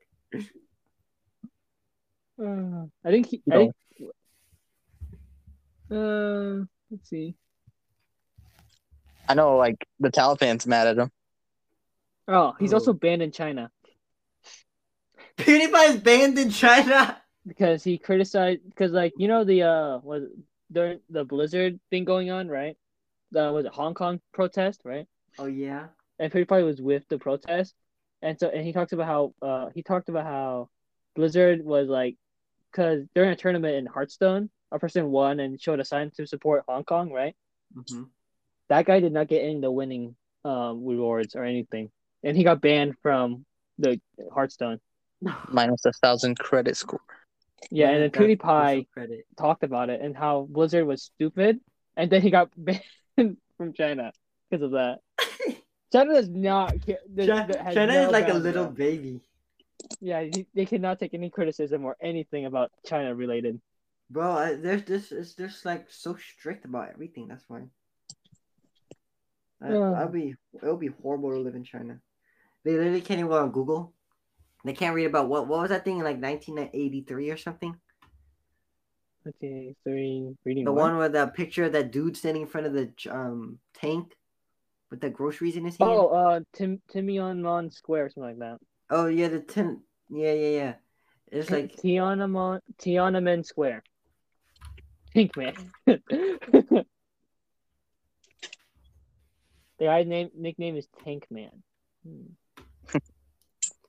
[2.40, 3.42] Uh, I think he.
[3.50, 3.74] I think,
[5.90, 7.34] uh, let's see.
[9.28, 11.10] I know, like the Taliban's mad at him.
[12.28, 12.76] Oh, he's Oh.
[12.76, 13.70] also banned in China
[15.36, 17.20] PewDiePie is banned in China.
[17.48, 20.24] Because he criticized because like you know the uh was
[20.70, 22.76] during the blizzard thing going on right?
[23.32, 25.06] The was it Hong Kong protest right?
[25.38, 25.86] Oh yeah.
[26.18, 27.74] and PewDiePie was with the protest.
[28.22, 30.68] And so and he talks about how uh he talked about how
[31.16, 32.16] Blizzard was like
[32.70, 36.64] because during a tournament in Hearthstone a person won and showed a sign to support
[36.68, 37.34] Hong Kong right?
[37.90, 38.04] Hmm
[38.68, 41.90] that guy did not get any of the winning um rewards or anything.
[42.22, 43.44] And he got banned from
[43.78, 44.00] the
[44.32, 44.80] Hearthstone.
[45.48, 47.00] Minus a thousand credit score.
[47.70, 48.86] Yeah and then PewDiePie
[49.36, 51.60] talked about it and how Blizzard was stupid,
[51.96, 54.12] and then he got banned from China
[54.50, 55.00] because of that.
[55.92, 56.98] China does not care.
[57.16, 58.74] China, China no is like a little bro.
[58.74, 59.20] baby,
[60.00, 63.60] Yeah, he, they cannot take any criticism or anything about China related.
[64.10, 64.56] bro.
[64.56, 65.12] There's this.
[65.12, 67.28] It's just like so strict about everything.
[67.28, 67.62] That's why.
[69.62, 70.02] I, Yeah.
[70.02, 70.36] I'd be.
[70.62, 72.00] it'll be horrible to live in China.
[72.64, 73.94] They literally can't even go on Google.
[74.68, 77.74] They can't read about what what was that thing in like 1983 or something.
[79.26, 80.82] Okay, three reading The what?
[80.82, 84.14] one with the picture of that dude standing in front of the um tank
[84.90, 85.90] with the groceries in his hand.
[85.90, 88.58] Oh, uh, Tim Timian Square, or something like that.
[88.90, 89.80] Oh yeah, the tin.
[90.10, 90.74] Yeah, yeah, yeah.
[91.32, 93.82] It's like Tiananmen Tiananmen Square.
[95.14, 95.54] Pink man.
[95.86, 96.84] the
[99.80, 101.62] guy's name nickname is Tank Man.
[102.06, 102.32] Hmm.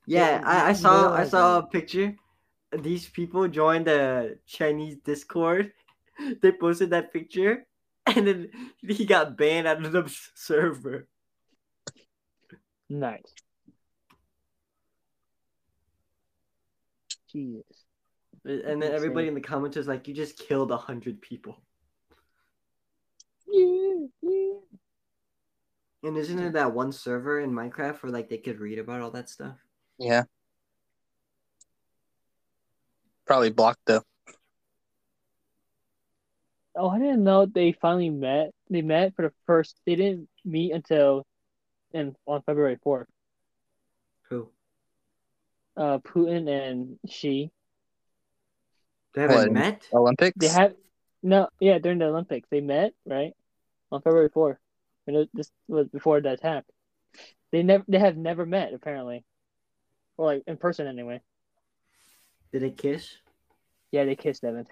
[0.10, 0.42] Yeah.
[0.44, 2.16] I, I saw I saw a picture.
[2.72, 5.74] These people joined the Chinese Discord.
[6.42, 7.66] They posted that picture,
[8.06, 8.52] and then
[8.84, 10.04] he got banned out of the
[10.36, 11.08] server.
[12.90, 13.24] Nice.
[17.32, 17.64] Jesus.
[18.44, 21.62] And then everybody in the comments is like, "You just killed a hundred people."
[23.48, 24.60] Yeah, yeah.
[26.04, 29.12] And isn't it that one server in Minecraft where like they could read about all
[29.12, 29.56] that stuff?
[30.00, 30.24] Yeah.
[33.26, 34.02] Probably blocked though.
[36.76, 38.52] Oh, I didn't know they finally met.
[38.70, 39.76] They met for the first.
[39.86, 41.26] They didn't meet until,
[41.92, 43.08] in on February fourth.
[44.30, 44.50] Who?
[45.76, 47.52] Uh, Putin and she.
[49.14, 49.52] They haven't What?
[49.52, 49.88] met.
[49.94, 50.38] Olympics.
[50.38, 50.74] They have
[51.22, 53.34] no, yeah, during the Olympics they met right
[53.92, 54.58] on February fourth.
[55.08, 56.64] And it, this was before the attack.
[57.52, 57.84] They never.
[57.88, 59.26] They have never met apparently,
[60.20, 61.22] or like in person anyway.
[62.52, 63.10] Did they kiss?
[63.92, 64.66] Yeah, they kissed Evan.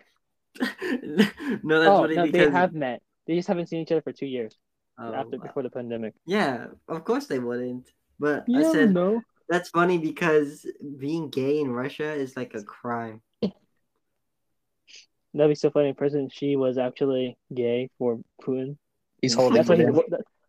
[0.59, 3.01] no, that's oh what it no, because they have met.
[3.25, 4.55] They just haven't seen each other for two years
[4.99, 5.43] Oh, after wow.
[5.43, 6.13] before the pandemic.
[6.25, 7.87] Yeah, of course they wouldn't.
[8.19, 9.21] But You I said know.
[9.47, 10.65] that's funny because
[10.99, 13.21] being gay in Russia is like a crime.
[13.41, 15.89] That'd be so funny.
[15.89, 18.77] if President Xi was actually gay for Putin.
[19.21, 20.03] He's oh holding That's why it he's in.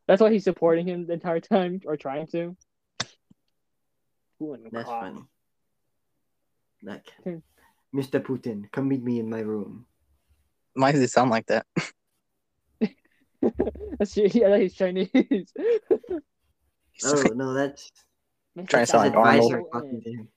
[0.07, 2.57] that's why he's supporting him the entire time or trying to.
[4.41, 5.01] Putin, That's God.
[5.01, 5.23] funny.
[6.83, 7.39] Like, Hmm.
[7.95, 8.21] Mr.
[8.21, 9.87] Putin, come meet me in my room.
[10.75, 11.67] Why does it sound like that?
[13.99, 15.11] That's yeah, he's Chinese.
[17.05, 17.89] Oh no, that's
[18.57, 19.69] Trying to his sound like Arnold.
[19.73, 20.29] talking to him.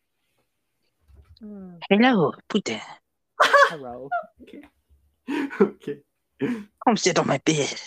[1.39, 2.79] Hmm, Hello, Putin.
[3.41, 4.09] Hello.
[5.59, 5.97] okay.
[6.39, 7.79] Come sit on my bed.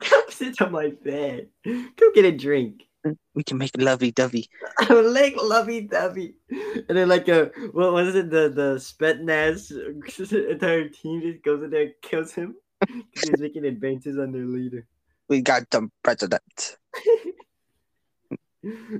[0.00, 1.48] Come sit on my bed.
[1.64, 2.87] Come get a drink.
[3.34, 4.48] We can make lovey dovey.
[4.78, 6.34] I would like lovey dovey.
[6.88, 8.30] And then like a what was it?
[8.30, 9.70] The the Spetsnaz
[10.50, 12.56] entire team just goes in there and kills him.
[13.12, 14.86] He's making advances on their leader.
[15.28, 16.76] We got the president.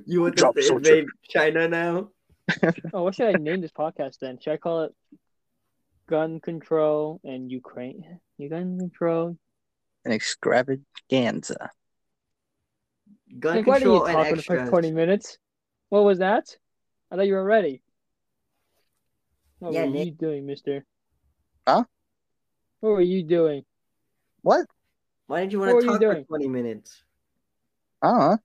[0.06, 0.90] You want Drop us to soldier.
[0.90, 2.10] invade China now?
[2.92, 4.38] Oh, what should I name this podcast then?
[4.40, 4.94] Should I call it
[6.08, 8.20] Gun Control and Ukraine?
[8.38, 9.36] You gun control.
[10.04, 11.70] An extravaganza.
[13.40, 14.58] Gun Like, why did you control and talk for the extras.
[14.60, 15.38] first twenty minutes?
[15.90, 16.56] What was that?
[17.10, 17.82] I thought you were ready.
[19.60, 20.06] What Yeah, were Nick.
[20.06, 20.84] you doing, Mister?
[21.66, 21.84] Huh?
[22.80, 23.64] What were you doing?
[24.42, 24.66] What?
[25.26, 27.02] Why did you want were to you talk for 20 minutes?
[28.02, 28.36] Uh huh.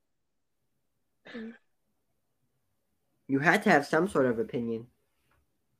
[3.27, 4.87] You had to have some sort of opinion.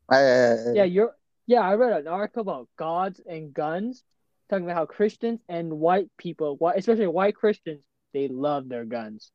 [0.10, 1.16] uh, Yeah, you're.
[1.45, 4.04] Yeah, I read an article about gods and guns,
[4.49, 7.82] talking about how Christians and white people, whi- especially white Christians,
[8.14, 9.32] they love their guns.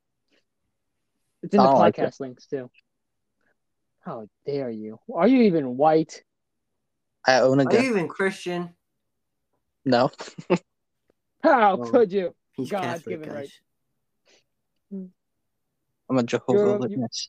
[1.43, 2.71] It's in the I don't like podcast links too.
[4.01, 4.99] How dare you?
[5.15, 6.23] Are you even white?
[7.27, 7.77] I own a gun.
[7.77, 8.71] Are you even Christian?
[9.85, 10.11] No.
[11.43, 12.35] How Well, could you?
[12.53, 13.53] He's God's Catholic, given guys.
[14.93, 15.09] right.
[16.11, 17.29] I'm a Jehovah You're- you- Witness.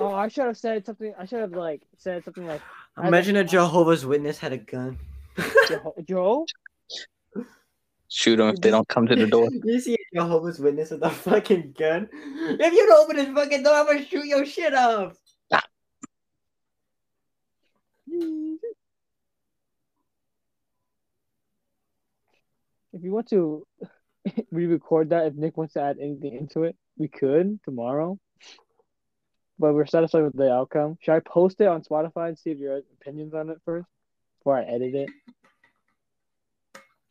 [0.00, 1.14] Oh, I should have said something.
[1.18, 2.60] I should have like said something like
[3.00, 4.98] Imagine a Jehovah's Witness had a gun.
[6.04, 6.44] Joe.
[8.08, 8.14] Joe?
[8.16, 9.48] Shoot them if they don't come to the door.
[9.64, 12.08] you see a Jehovah's Witness with a fucking gun?
[12.12, 15.16] If you don't open his fucking door, I'm gonna shoot your shit off.
[22.90, 23.66] If you want to
[24.50, 28.18] re-record that, if Nick wants to add anything into it, we could tomorrow.
[29.58, 30.96] But we're satisfied with the outcome.
[31.00, 33.86] Should I post it on Spotify and see if your opinions on it first
[34.38, 35.10] before I edit it?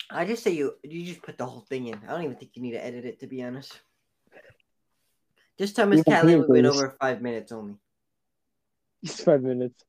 [0.10, 2.00] I just say you you just put the whole thing in.
[2.08, 3.80] I don't even think you need to edit it to be honest.
[5.58, 6.78] Just tell Miss Even Callie here, we went please.
[6.78, 7.76] over five minutes only.
[9.04, 9.84] Just five minutes.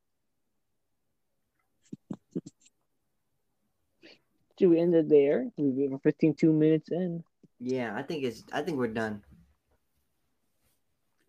[4.59, 5.47] Should we end it there?
[5.57, 7.23] We're 15, two minutes in.
[7.61, 9.23] Yeah, I think it's I think we're done.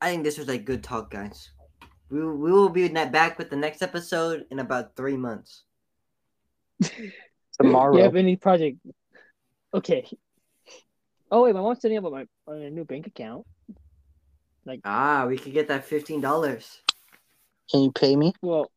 [0.02, 1.52] I think this was like good talk, guys.
[2.10, 5.64] We we will be net back with the next episode in about three months.
[7.62, 7.98] Tomorrow.
[7.98, 8.78] You have any project?
[9.74, 10.08] Okay.
[11.32, 13.46] Oh wait, my mom's setting up my, my new bank account.
[14.66, 16.82] Like ah, we could get that fifteen dollars.
[17.72, 18.34] Can you pay me?
[18.42, 18.72] Well,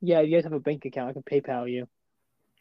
[0.00, 1.10] yeah, you guys have a bank account.
[1.10, 1.88] I can PayPal you.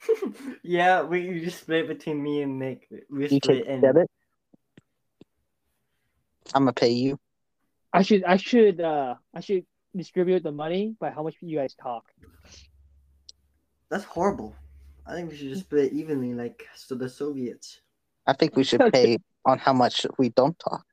[0.63, 2.87] yeah, we you just split between me and Nick.
[3.09, 4.09] We You split take and debit?
[6.53, 7.19] I'm gonna pay you.
[7.93, 11.73] I should, I should, uh, I should distribute the money by how much you guys
[11.75, 12.03] talk.
[13.89, 14.53] that's horrible.
[15.05, 17.81] I think we should just split evenly, like so the Soviets.
[18.25, 20.85] I think we should pay on how much we don't talk.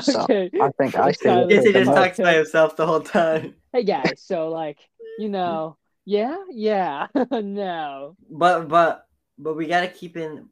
[0.00, 0.50] So, Okay.
[0.60, 1.48] I think I say Silence.
[1.48, 3.54] we Guess he just talks by himself the whole time.
[3.72, 4.78] Hey guys, so like,
[5.18, 8.16] you know, yeah, yeah, no.
[8.30, 10.48] But but but we gotta keep in.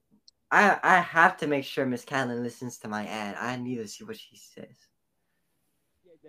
[0.51, 3.37] I I have to make sure Miss Catlin listens to my ad.
[3.39, 4.75] I need to see what she says.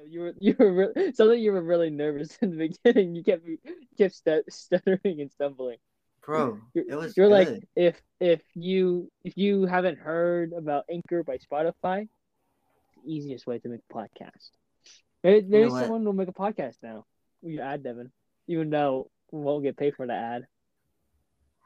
[0.07, 3.15] You were, you were, re- something you were really nervous in the beginning.
[3.15, 3.57] You kept, you
[3.97, 5.77] kept stu- stuttering and stumbling.
[6.25, 6.61] Bro, mm.
[6.73, 11.37] You're, it was you're like, if if you if you haven't heard about Anchor by
[11.37, 12.07] Spotify,
[12.95, 14.49] the easiest way to make a podcast.
[15.23, 15.81] Maybe, maybe what?
[15.81, 17.05] someone will make a podcast now.
[17.41, 18.11] We add Devin,
[18.47, 20.47] even though we won't get paid for the ad.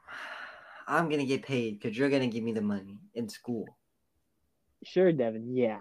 [0.88, 3.66] I'm gonna get paid because you're gonna give me the money in school.
[4.84, 5.56] Sure, Devin.
[5.56, 5.80] Yeah.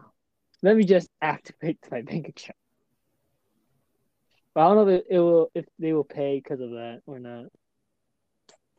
[0.61, 2.57] Let me just activate my bank account.
[4.53, 7.19] But I don't know if it will if they will pay because of that or
[7.19, 7.45] not.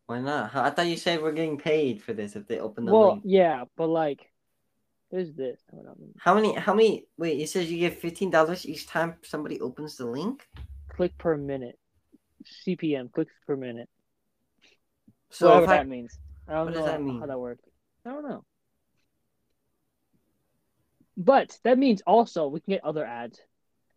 [0.09, 0.57] Why not?
[0.57, 3.23] I thought you said we're getting paid for this if they open the well, link.
[3.27, 4.33] yeah, but like,
[5.11, 5.61] there's this.
[6.19, 6.55] How many?
[6.55, 7.05] How many?
[7.19, 10.49] Wait, it says you get fifteen dollars each time somebody opens the link.
[10.89, 11.79] Click per minute.
[12.67, 13.13] CPM.
[13.13, 13.91] Clicks per minute.
[15.29, 16.19] So Whatever if I, that means.
[16.49, 17.21] I don't what know does that mean?
[17.21, 17.65] how that works.
[18.07, 18.45] I don't know.
[21.19, 23.43] But that means also we can get other ads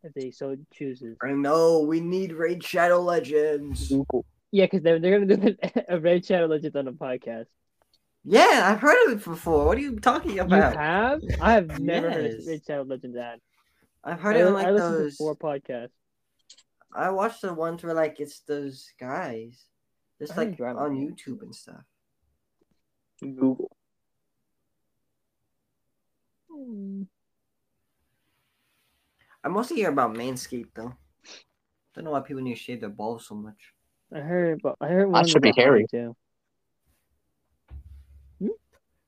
[0.04, 1.16] if they so chooses.
[1.24, 3.88] I know we need Raid Shadow Legends.
[3.88, 4.26] Google.
[4.52, 5.56] Yeah, because they're, they're gonna do
[5.90, 7.46] a Raid Shadow Legends on a podcast.
[8.24, 9.66] Yeah, I've heard of it before.
[9.66, 10.76] What are you talking You about?
[10.76, 11.22] have?
[11.42, 13.40] I have never heard of Raid Shadow Legends ad.
[14.04, 15.12] I've heard I, it on I like listened those.
[15.14, 15.90] to four podcasts.
[16.94, 19.64] I watched the ones where like it's those guys,
[20.20, 21.00] just like on it.
[21.00, 21.82] YouTube and stuff.
[23.22, 23.72] Google.
[26.52, 27.04] Hmm.
[29.44, 30.94] I mostly hear about Manscaped though.
[31.96, 33.74] Don't know why people need to shave their balls so much.
[34.14, 35.86] I heard, but I heard one should be hairy.
[35.90, 36.16] too.
[38.40, 38.48] Hmm?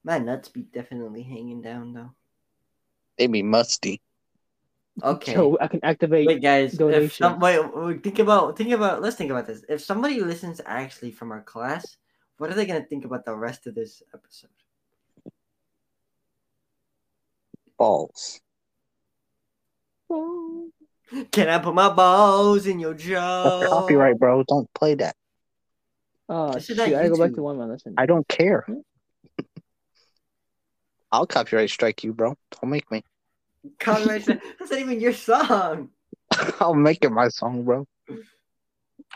[0.03, 2.11] My nuts be definitely hanging down though.
[3.17, 4.01] They be musty.
[5.01, 5.33] Okay.
[5.33, 6.27] So I can activate.
[6.27, 6.73] Wait, guys.
[6.73, 7.09] If donation.
[7.09, 9.01] some, wait, wait, think about think about.
[9.01, 9.65] Let's think about this.
[9.67, 11.97] If somebody listens actually from our class,
[12.37, 14.49] what are they gonna think about the rest of this episode?
[17.83, 18.39] balls.
[21.31, 23.69] Can I put my balls in your That's jaw?
[23.69, 24.43] copyright, bro.
[24.47, 25.15] Don't play that.
[26.29, 27.95] Oh, shoot, I gotta go back to one of my lessons.
[27.97, 28.63] I don't care.
[28.67, 28.79] Hmm?
[31.11, 32.35] I'll copyright strike you, bro.
[32.51, 33.03] Don't make me.
[33.79, 34.41] Copyright strike.
[34.59, 35.89] That's not even your song.
[36.59, 37.85] I'll make it my song, bro.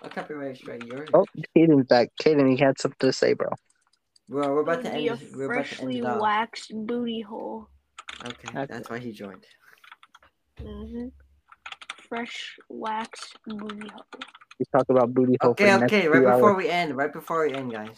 [0.04, 1.10] I'll copyright strike yours.
[1.14, 1.26] Oh,
[1.56, 2.10] Caden's back.
[2.22, 3.50] Caden, you had something to say, bro.
[4.30, 5.22] Bro, we're about to end this.
[5.34, 6.22] We're about to end freshly it off.
[6.22, 7.70] waxed booty hole.
[8.26, 8.66] Okay, Okay.
[8.70, 9.46] that's why he joined.
[10.62, 11.08] hmm
[12.10, 14.06] Fresh wax booty hole.
[14.60, 16.58] We talk about booty hole Okay, for the next okay, right before hours.
[16.58, 17.96] we end, right before we end, guys.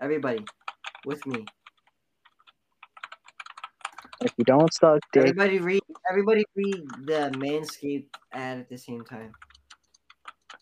[0.00, 0.44] Everybody,
[1.06, 1.44] with me.
[4.20, 5.82] If you don't suck dick, Everybody read.
[6.10, 9.32] Everybody read the Manscaped ad at the same time.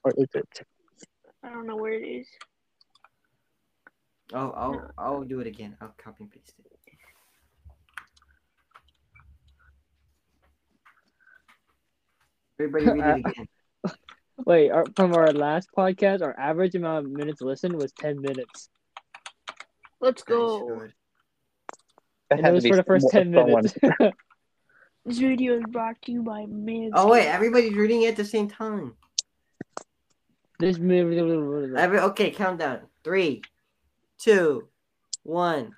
[0.05, 0.47] or is it?
[1.43, 2.29] I don't know where it is.
[4.35, 5.77] Oh, I'll I'll do it again.
[5.81, 6.96] I'll copy and paste it.
[12.59, 13.47] Everybody read it again.
[14.45, 18.69] Wait, our, from our last podcast, our average amount of minutes listened was 10 minutes.
[20.01, 20.67] Let's go.
[20.79, 20.93] good.
[22.31, 23.75] That And it was for the first 10 minutes.
[25.07, 26.91] This video is brought to you by Manscaped.
[26.95, 28.97] Oh wait, everybody's reading it at the same time.
[30.59, 32.81] this Every okay, countdown.
[33.05, 33.43] Three,
[34.19, 34.67] two,
[35.23, 35.77] one.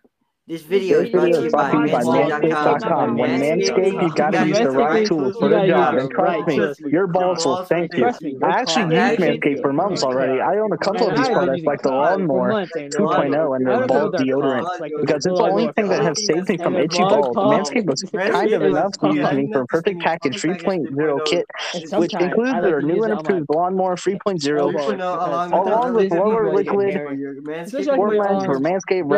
[0.49, 3.18] This video is brought to you by brought to you by Manscaped.com.
[3.18, 5.96] When Manscaped, you gotta use the right tools for the job.
[5.96, 8.07] And trust me, your balls will thank you.
[8.07, 10.40] I actually used Manscaped for months already.
[10.40, 13.80] I own a couple of these products, like the Lawnmower 2.0, and I they're don't
[13.80, 14.66] know ball deodorant.
[15.03, 17.36] Because it's the only thing that has saved me from itchy balls.
[17.36, 21.44] Manscaped was kind of enough to use me for a perfect package 3.0 kit,
[21.92, 26.05] which includes their new and it on my improved Lawnmower 3.0, Along with- sometimes with
[26.05, 26.94] it's busy lower liquid,
[27.94, 28.59] Four for.
[28.61, 29.09] Manscaped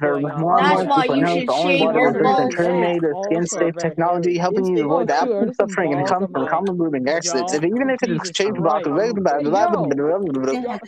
[0.00, 0.84] There's round way too much teams, her going on.
[0.84, 3.24] Lawnmower That's why you 2.0, should the only shave your waterproof and balls terminated off.
[3.24, 4.38] skin Also safe very technology, hairy.
[4.40, 6.42] helping you It's- avoid the absolute shoot, there's some suffering and balls come on from
[6.42, 7.52] my common grooming accidents.
[7.52, 7.58] jaw.
[7.58, 8.60] If even if it Jesus changed Christ.
[8.64, 8.92] about Yo,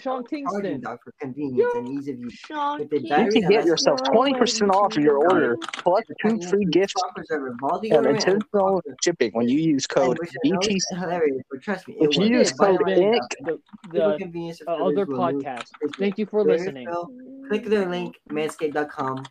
[0.01, 0.81] Sean Charging Kingston.
[0.81, 2.33] dock for convenience and ease of use.
[2.35, 5.19] Sean With the King, You battery can get elastic yourself you're 20% off already your
[5.21, 5.71] too order, good.
[5.83, 8.97] plus The two technique free is gifts shock preserver, ball and deodorant, and intentional comfort.
[9.05, 10.75] shipping when you use code And which I know BT.
[10.77, 12.51] is hilarious, but trust me, it If you works.
[12.51, 13.47] use Buy code it right INC, now.
[13.47, 13.59] The,
[13.93, 15.69] Super the convenience of uh, fillers other will move podcast.
[15.79, 15.97] quickly.
[16.07, 16.87] Thank you for Clear listening.
[16.87, 17.11] fill,
[17.49, 19.25] Click their link, manscaped.com.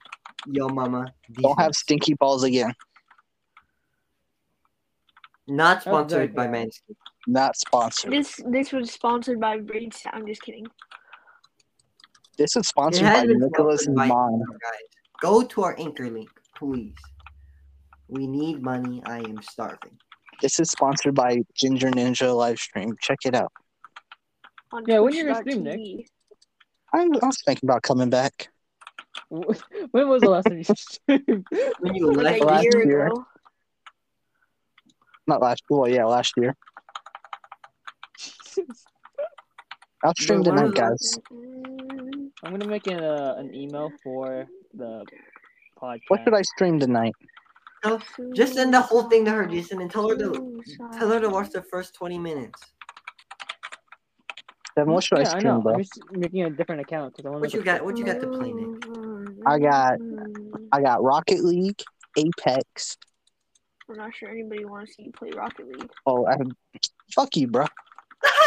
[0.47, 1.13] Yo, mama.
[1.29, 2.73] these Don't have stinky balls again.
[5.47, 6.95] Not sponsored by very Manscaped.
[7.27, 8.11] Not sponsored.
[8.11, 10.01] This this was sponsored by Breeds.
[10.11, 10.65] I'm just kidding.
[12.37, 14.39] This is sponsored by Nicholas and by Mon.
[14.39, 14.81] guys.
[15.21, 16.93] Go to our anchor link, please.
[18.07, 19.01] We need money.
[19.05, 19.97] I am starving.
[20.41, 22.99] This is sponsored by Ginger Ninja Livestream.
[22.99, 23.51] Check it out.
[24.71, 26.05] On Yeah, when you're gonna stream, Twitch.tv.
[26.93, 28.49] I'm, I was thinking about coming back.
[29.29, 31.45] when was the last time you streamed?
[31.79, 33.07] When you Like left a last year year.
[33.07, 33.25] ago.
[35.27, 35.63] Not last.
[35.69, 36.55] Well, yeah, last year.
[40.03, 41.19] I'll stream Bro, tonight, guys.
[42.43, 45.03] I'm gonna make an, uh, an email for the
[45.81, 46.01] podcast.
[46.09, 47.13] What should I stream tonight?
[48.33, 50.61] just send the whole thing to her, Jason, and tell her to
[50.97, 52.61] tell her to watch the first twenty minutes.
[54.75, 55.61] Then what should I yeah, I stream, know.
[55.61, 55.73] bro?
[55.73, 57.83] I'm just making a different account because I want What you got?
[57.85, 58.84] What you got to play, Nick?
[59.45, 60.65] I got- mm-hmm.
[60.71, 61.81] I got Rocket League,
[62.17, 62.97] Apex.
[63.89, 65.89] I'm not sure anybody wants to see you play Rocket League.
[66.05, 66.35] Oh, I,
[67.13, 67.65] fuck you, bro.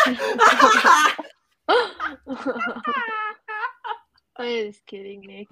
[4.37, 5.49] I'm just kidding, Nick.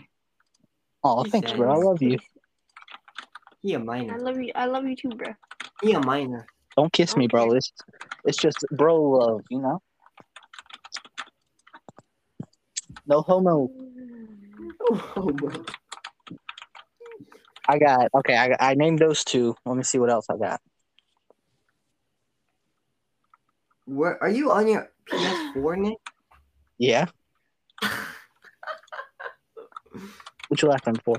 [1.05, 1.73] Oh, He thanks, said- bro.
[1.73, 2.19] I love you.
[3.63, 4.19] he a I minor.
[4.19, 4.53] love you.
[4.55, 5.35] I love you too, bro.
[5.83, 6.47] He a minor.
[6.77, 7.47] Don't kiss me, bro.
[7.49, 7.57] Okay.
[7.59, 7.73] It's
[8.25, 9.81] it's just bro love, you know.
[13.07, 13.69] No homo.
[13.69, 13.96] Mm.
[14.89, 15.65] Oh.
[17.69, 18.37] I got okay.
[18.37, 19.57] I I named those two.
[19.65, 20.61] Let me see what else I got.
[23.87, 25.99] Where are you on your PS4, Nick?
[26.79, 27.07] Yeah.
[30.49, 31.17] What you laughing for?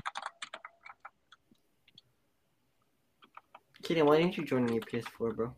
[3.82, 5.54] Kidding, why didn't you join on your PS4, bro?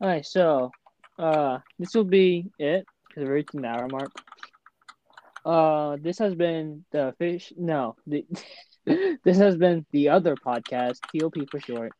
[0.00, 0.70] All right, so
[1.18, 4.10] uh, this will be it because we're reaching the hour mark.
[5.44, 7.52] Uh, this has been the fish.
[7.56, 8.26] No, the
[9.24, 11.92] this has been the other podcast, TOP for short.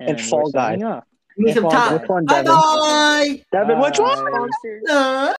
[0.00, 0.76] And we're Fall Guy.
[0.76, 1.04] off.
[1.36, 1.70] Give me some time.
[1.70, 1.96] Guy.
[1.98, 3.44] Which one, Bye bye.
[3.52, 4.50] Devin, which one?
[4.88, 5.32] Uh.